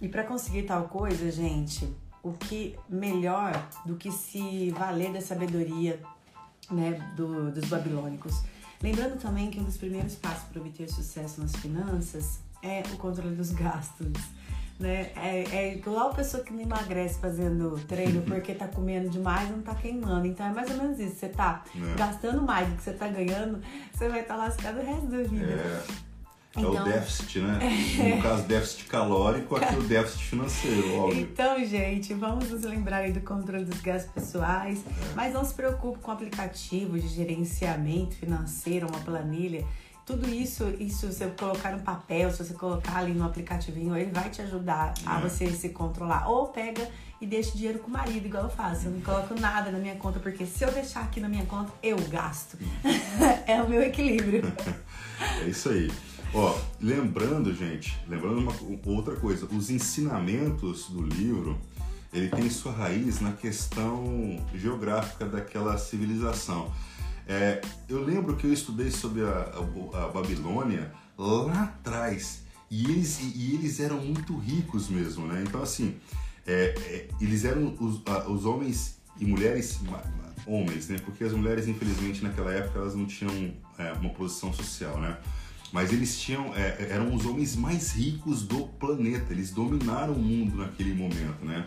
[0.00, 1.92] E para conseguir tal coisa, gente,
[2.22, 3.52] o que melhor
[3.84, 6.00] do que se valer da sabedoria
[6.70, 8.42] né, do, dos babilônicos?
[8.82, 13.34] Lembrando também que um dos primeiros passos para obter sucesso nas finanças é o controle
[13.34, 14.12] dos gastos.
[14.78, 15.10] Né?
[15.16, 19.52] É, é igual a pessoa que não emagrece fazendo treino porque tá comendo demais e
[19.52, 20.26] não tá queimando.
[20.26, 21.16] Então é mais ou menos isso.
[21.16, 21.94] Você tá é.
[21.96, 25.22] gastando mais do que você tá ganhando, você vai estar tá lascado o resto da
[25.22, 25.52] vida.
[25.52, 25.82] É.
[26.56, 27.58] É então, o déficit, né?
[28.16, 31.20] No caso, déficit calórico, aqui o déficit financeiro, óbvio.
[31.20, 35.14] Então, gente, vamos nos lembrar aí do controle dos gastos pessoais, é.
[35.14, 39.64] mas não se preocupe com o aplicativo de gerenciamento financeiro, uma planilha.
[40.06, 44.12] Tudo isso, isso se você colocar no papel, se você colocar ali no aplicativinho, ele
[44.12, 45.08] vai te ajudar é.
[45.08, 46.30] a você se controlar.
[46.30, 46.88] Ou pega
[47.20, 48.86] e deixa o dinheiro com o marido, igual eu faço.
[48.86, 51.72] Eu não coloco nada na minha conta, porque se eu deixar aqui na minha conta,
[51.82, 52.56] eu gasto.
[53.46, 54.42] é o meu equilíbrio.
[55.42, 55.90] é isso aí.
[56.34, 58.52] Ó, lembrando, gente, lembrando uma
[58.84, 61.58] outra coisa, os ensinamentos do livro,
[62.12, 66.72] ele tem sua raiz na questão geográfica daquela civilização.
[67.28, 69.52] É, eu lembro que eu estudei sobre a,
[69.94, 75.42] a, a Babilônia lá atrás e eles, e, eles eram muito ricos mesmo, né?
[75.46, 75.96] Então, assim,
[76.46, 79.80] é, é, eles eram os, os homens e mulheres,
[80.46, 80.98] homens, né?
[81.04, 85.16] Porque as mulheres, infelizmente, naquela época, elas não tinham é, uma posição social, né?
[85.72, 90.56] Mas eles tinham, é, eram os homens mais ricos do planeta, eles dominaram o mundo
[90.58, 91.66] naquele momento, né?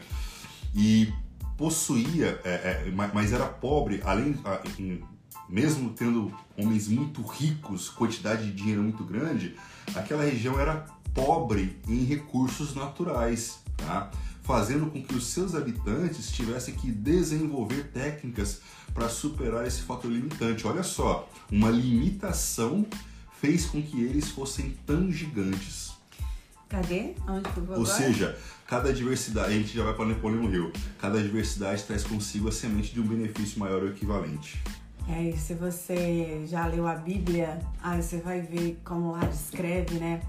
[0.73, 1.11] E
[1.57, 4.35] possuía, é, é mas era pobre, além,
[5.49, 9.55] mesmo tendo homens muito ricos, quantidade de dinheiro muito grande,
[9.93, 14.09] aquela região era pobre em recursos naturais, tá?
[14.49, 18.61] fazendo com que os seus habitantes tivessem que desenvolver técnicas
[18.95, 20.65] para superar esse fator limitante.
[20.65, 22.83] Olha só, uma limitação
[23.39, 25.91] fez com que eles fossem tão gigantes.
[26.67, 27.15] Cadê?
[27.27, 28.37] Onde tu Ou seja,
[28.67, 32.93] cada diversidade, a gente já vai para Napoleão Hill, cada diversidade traz consigo a semente
[32.93, 34.61] de um benefício maior ou equivalente.
[35.07, 39.95] É, e se você já leu a Bíblia, aí você vai ver como lá descreve,
[39.95, 40.21] né?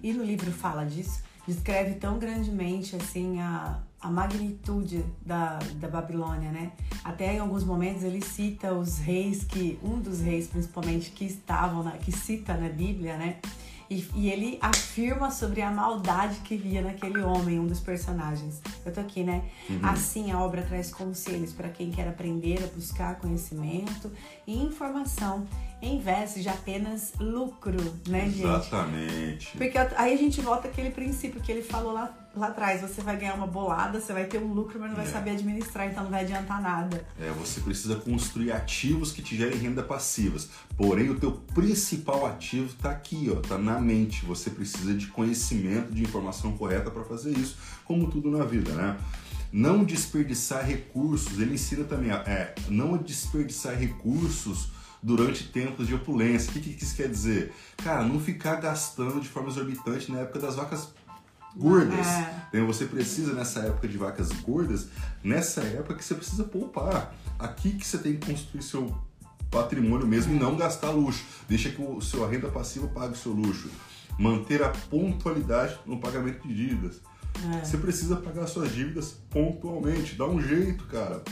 [0.00, 1.20] E no livro fala disso,
[1.50, 6.72] descreve tão grandemente assim a, a magnitude da, da Babilônia, né?
[7.02, 11.82] Até em alguns momentos ele cita os reis que um dos reis principalmente que estavam
[11.82, 13.36] na, que cita na Bíblia, né?
[13.90, 18.62] E, e, ele afirma sobre a maldade que via naquele homem, um dos personagens.
[18.86, 19.42] Eu tô aqui, né?
[19.68, 19.80] Uhum.
[19.82, 24.08] Assim, a obra traz conselhos para quem quer aprender a buscar conhecimento
[24.46, 25.44] e informação
[25.82, 28.42] em vez de apenas lucro, né, gente?
[28.42, 29.56] Exatamente.
[29.56, 32.82] Porque aí a gente volta aquele princípio que ele falou lá, lá atrás.
[32.82, 35.08] Você vai ganhar uma bolada, você vai ter um lucro, mas não vai é.
[35.08, 37.06] saber administrar, então não vai adiantar nada.
[37.18, 40.50] É, você precisa construir ativos que te gerem renda passivas.
[40.76, 44.26] Porém, o teu principal ativo está aqui, ó, tá na mente.
[44.26, 47.56] Você precisa de conhecimento, de informação correta para fazer isso,
[47.86, 48.98] como tudo na vida, né?
[49.50, 51.40] Não desperdiçar recursos.
[51.40, 54.68] Ele ensina também, é, não desperdiçar recursos
[55.02, 56.50] durante tempos de opulência.
[56.50, 57.52] O que, que isso quer dizer?
[57.78, 60.88] Cara, não ficar gastando de forma exorbitante na época das vacas
[61.56, 62.06] gordas.
[62.52, 62.60] É.
[62.60, 64.88] Você precisa, nessa época de vacas gordas,
[65.22, 67.14] nessa época que você precisa poupar.
[67.38, 68.94] Aqui que você tem que construir seu
[69.50, 71.24] patrimônio mesmo e não gastar luxo.
[71.48, 73.68] Deixa que o seu renda passiva pague o seu luxo.
[74.18, 77.00] Manter a pontualidade no pagamento de dívidas.
[77.54, 77.64] É.
[77.64, 80.14] Você precisa pagar suas dívidas pontualmente.
[80.14, 81.22] Dá um jeito, cara.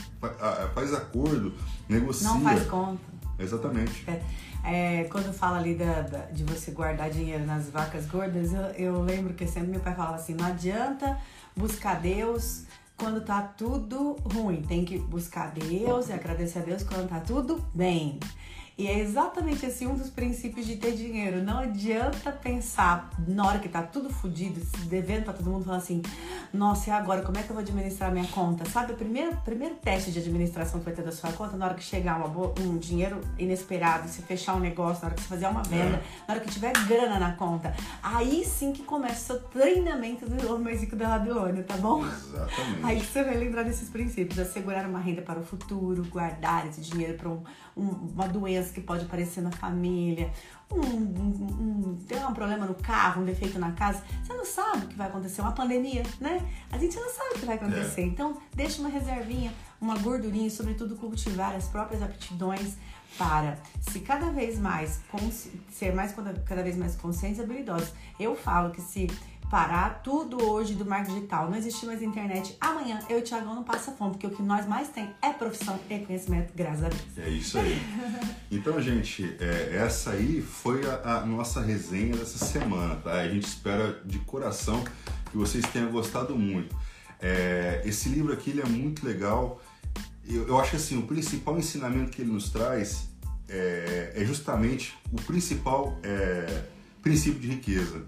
[0.73, 1.53] Faz acordo,
[1.87, 2.27] negocia.
[2.27, 3.08] Não faz conta.
[3.39, 4.05] Exatamente.
[4.09, 4.21] É,
[4.63, 9.01] é, quando fala ali da, da, de você guardar dinheiro nas vacas gordas, eu, eu
[9.01, 11.17] lembro que sempre meu pai falava assim: não adianta
[11.55, 12.65] buscar Deus
[12.97, 17.63] quando tá tudo ruim, tem que buscar Deus e agradecer a Deus quando tá tudo
[17.73, 18.19] bem.
[18.79, 21.43] E é exatamente assim um dos princípios de ter dinheiro.
[21.43, 25.79] Não adianta pensar na hora que tá tudo fodido, se devendo pra todo mundo, falar
[25.79, 26.01] assim:
[26.53, 28.63] nossa, e agora como é que eu vou administrar minha conta?
[28.69, 31.73] Sabe, o primeiro, primeiro teste de administração que vai ter da sua conta, na hora
[31.73, 35.47] que chegar uma, um dinheiro inesperado, se fechar um negócio, na hora que você fazer
[35.47, 36.03] uma venda, é.
[36.25, 40.77] na hora que tiver grana na conta, aí sim que começa o treinamento do homem
[40.77, 42.05] rico da Babilônia, tá bom?
[42.05, 42.85] Exatamente.
[42.85, 47.15] Aí você vai lembrar desses princípios: assegurar uma renda para o futuro, guardar esse dinheiro
[47.15, 47.43] para um,
[47.79, 50.31] uma doença que pode aparecer na família,
[50.71, 54.87] um, um, tem um problema no carro, um defeito na casa, você não sabe o
[54.87, 56.47] que vai acontecer, uma pandemia, né?
[56.71, 58.01] A gente não sabe o que vai acontecer.
[58.01, 58.05] É.
[58.05, 59.51] Então, deixa uma reservinha,
[59.81, 62.75] uma gordurinha e, sobretudo, cultivar as próprias aptidões
[63.17, 65.01] para se cada vez mais
[65.71, 66.13] ser mais
[66.45, 67.91] cada vez mais conscientes e habilidosos.
[68.19, 69.07] Eu falo que se
[69.49, 73.55] parar tudo hoje do marketing digital, não existe mais internet, amanhã eu e o Thiagão
[73.55, 76.89] não passa fome, porque o que nós mais tem é profissão e conhecimento, graças a
[76.89, 77.17] Deus.
[77.17, 77.79] É isso aí.
[78.51, 83.13] Então, gente, é, essa aí foi a, a, nossa resenha dessa semana, tá?
[83.13, 84.83] A gente espera de coração
[85.29, 86.75] que vocês tenham gostado muito.
[87.21, 89.61] É, esse livro aqui ele é muito legal.
[90.27, 93.07] Eu, eu acho assim, o principal ensinamento que ele nos traz
[93.47, 96.63] é, é justamente o principal é,
[97.03, 98.03] princípio de riqueza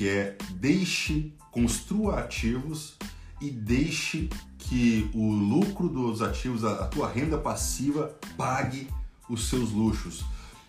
[0.00, 2.96] que é deixe, construa ativos
[3.38, 8.88] e deixe que o lucro dos ativos, a, tua renda passiva, pague
[9.28, 10.24] os seus luxos.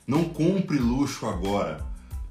[0.05, 1.81] Não compre luxo agora.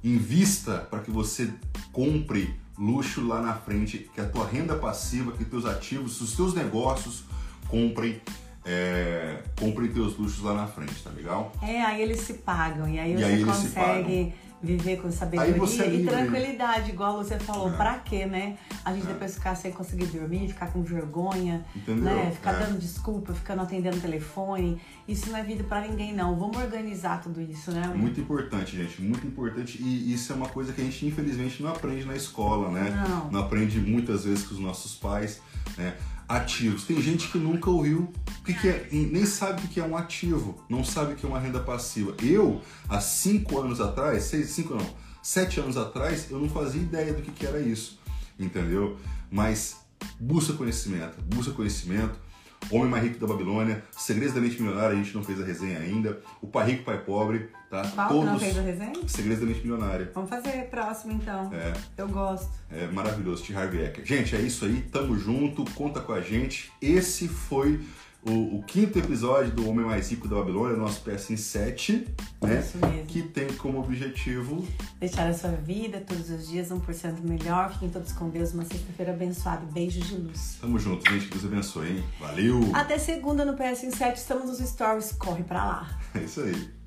[0.04, 1.50] Invista para que você
[1.90, 6.52] compre luxo lá na frente, que a tua renda passiva, que teus ativos, os teus
[6.52, 7.24] negócios
[7.66, 8.20] comprem
[8.62, 11.50] é, comprem teus luxos lá na frente, tá legal?
[11.62, 16.04] É, aí eles se pagam e aí e você aí consegue viver com sabedoria e
[16.04, 17.72] tranquilidade, igual você falou.
[17.72, 17.76] É.
[17.76, 18.58] Pra quê, né?
[18.84, 19.12] A gente é.
[19.12, 22.04] depois ficar sem conseguir dormir, ficar com vergonha, Entendeu?
[22.04, 22.30] né?
[22.30, 22.66] Ficar é.
[22.66, 24.80] dando desculpa, ficando atendendo o telefone.
[25.08, 26.38] Isso não é vida para ninguém, não.
[26.38, 27.86] Vamos organizar tudo isso, né?
[27.94, 29.00] Muito importante, gente.
[29.00, 29.82] Muito importante.
[29.82, 32.90] E isso é uma coisa que a gente, infelizmente, não aprende na escola, né?
[33.08, 35.40] Não, não aprende muitas vezes com os nossos pais,
[35.76, 35.94] né?
[36.30, 36.84] Ativos.
[36.84, 39.96] Tem gente que nunca ouviu o que, que é, nem sabe o que é um
[39.96, 42.14] ativo, não sabe o que é uma renda passiva.
[42.22, 47.12] Eu, há cinco anos atrás, seis, cinco não, sete anos atrás, eu não fazia ideia
[47.12, 47.98] do que, que era isso,
[48.38, 48.96] entendeu?
[49.28, 49.78] Mas
[50.20, 52.16] busca conhecimento, busca conhecimento
[52.70, 55.78] Homem Mais Rico da Babilônia, Segredos da Mente Milionária, a gente não fez a resenha
[55.78, 56.20] ainda.
[56.40, 57.82] O Pai Rico, Pai Pobre, tá?
[57.94, 58.24] Qual Todos...
[58.26, 58.92] não fez a resenha?
[59.06, 60.10] Segredos da Mente Milionária.
[60.14, 61.52] Vamos fazer próximo então.
[61.52, 61.72] É.
[61.96, 62.50] Eu gosto.
[62.70, 63.54] É maravilhoso, T.
[63.54, 64.04] Harvey Ecker.
[64.04, 66.70] Gente, é isso aí, tamo junto, conta com a gente.
[66.80, 67.80] Esse foi
[68.22, 72.06] o, o, quinto episódio do Homem Mais Rico da Babilônia, nosso PS7,
[72.42, 72.60] né?
[72.60, 73.06] Isso mesmo.
[73.06, 74.66] Que tem como objetivo
[74.98, 77.72] deixar a sua vida todos os dias 1% melhor.
[77.72, 79.64] Fiquem todos com Deus, uma sexta-feira abençoada.
[79.72, 80.58] Beijos de luz.
[80.60, 81.26] Tamo junto, gente.
[81.26, 82.04] Que Deus abençoe, hein?
[82.18, 82.60] Valeu!
[82.74, 85.12] Até segunda no PS7, estamos nos stories.
[85.12, 85.98] Corre pra lá.
[86.14, 86.80] É isso aí.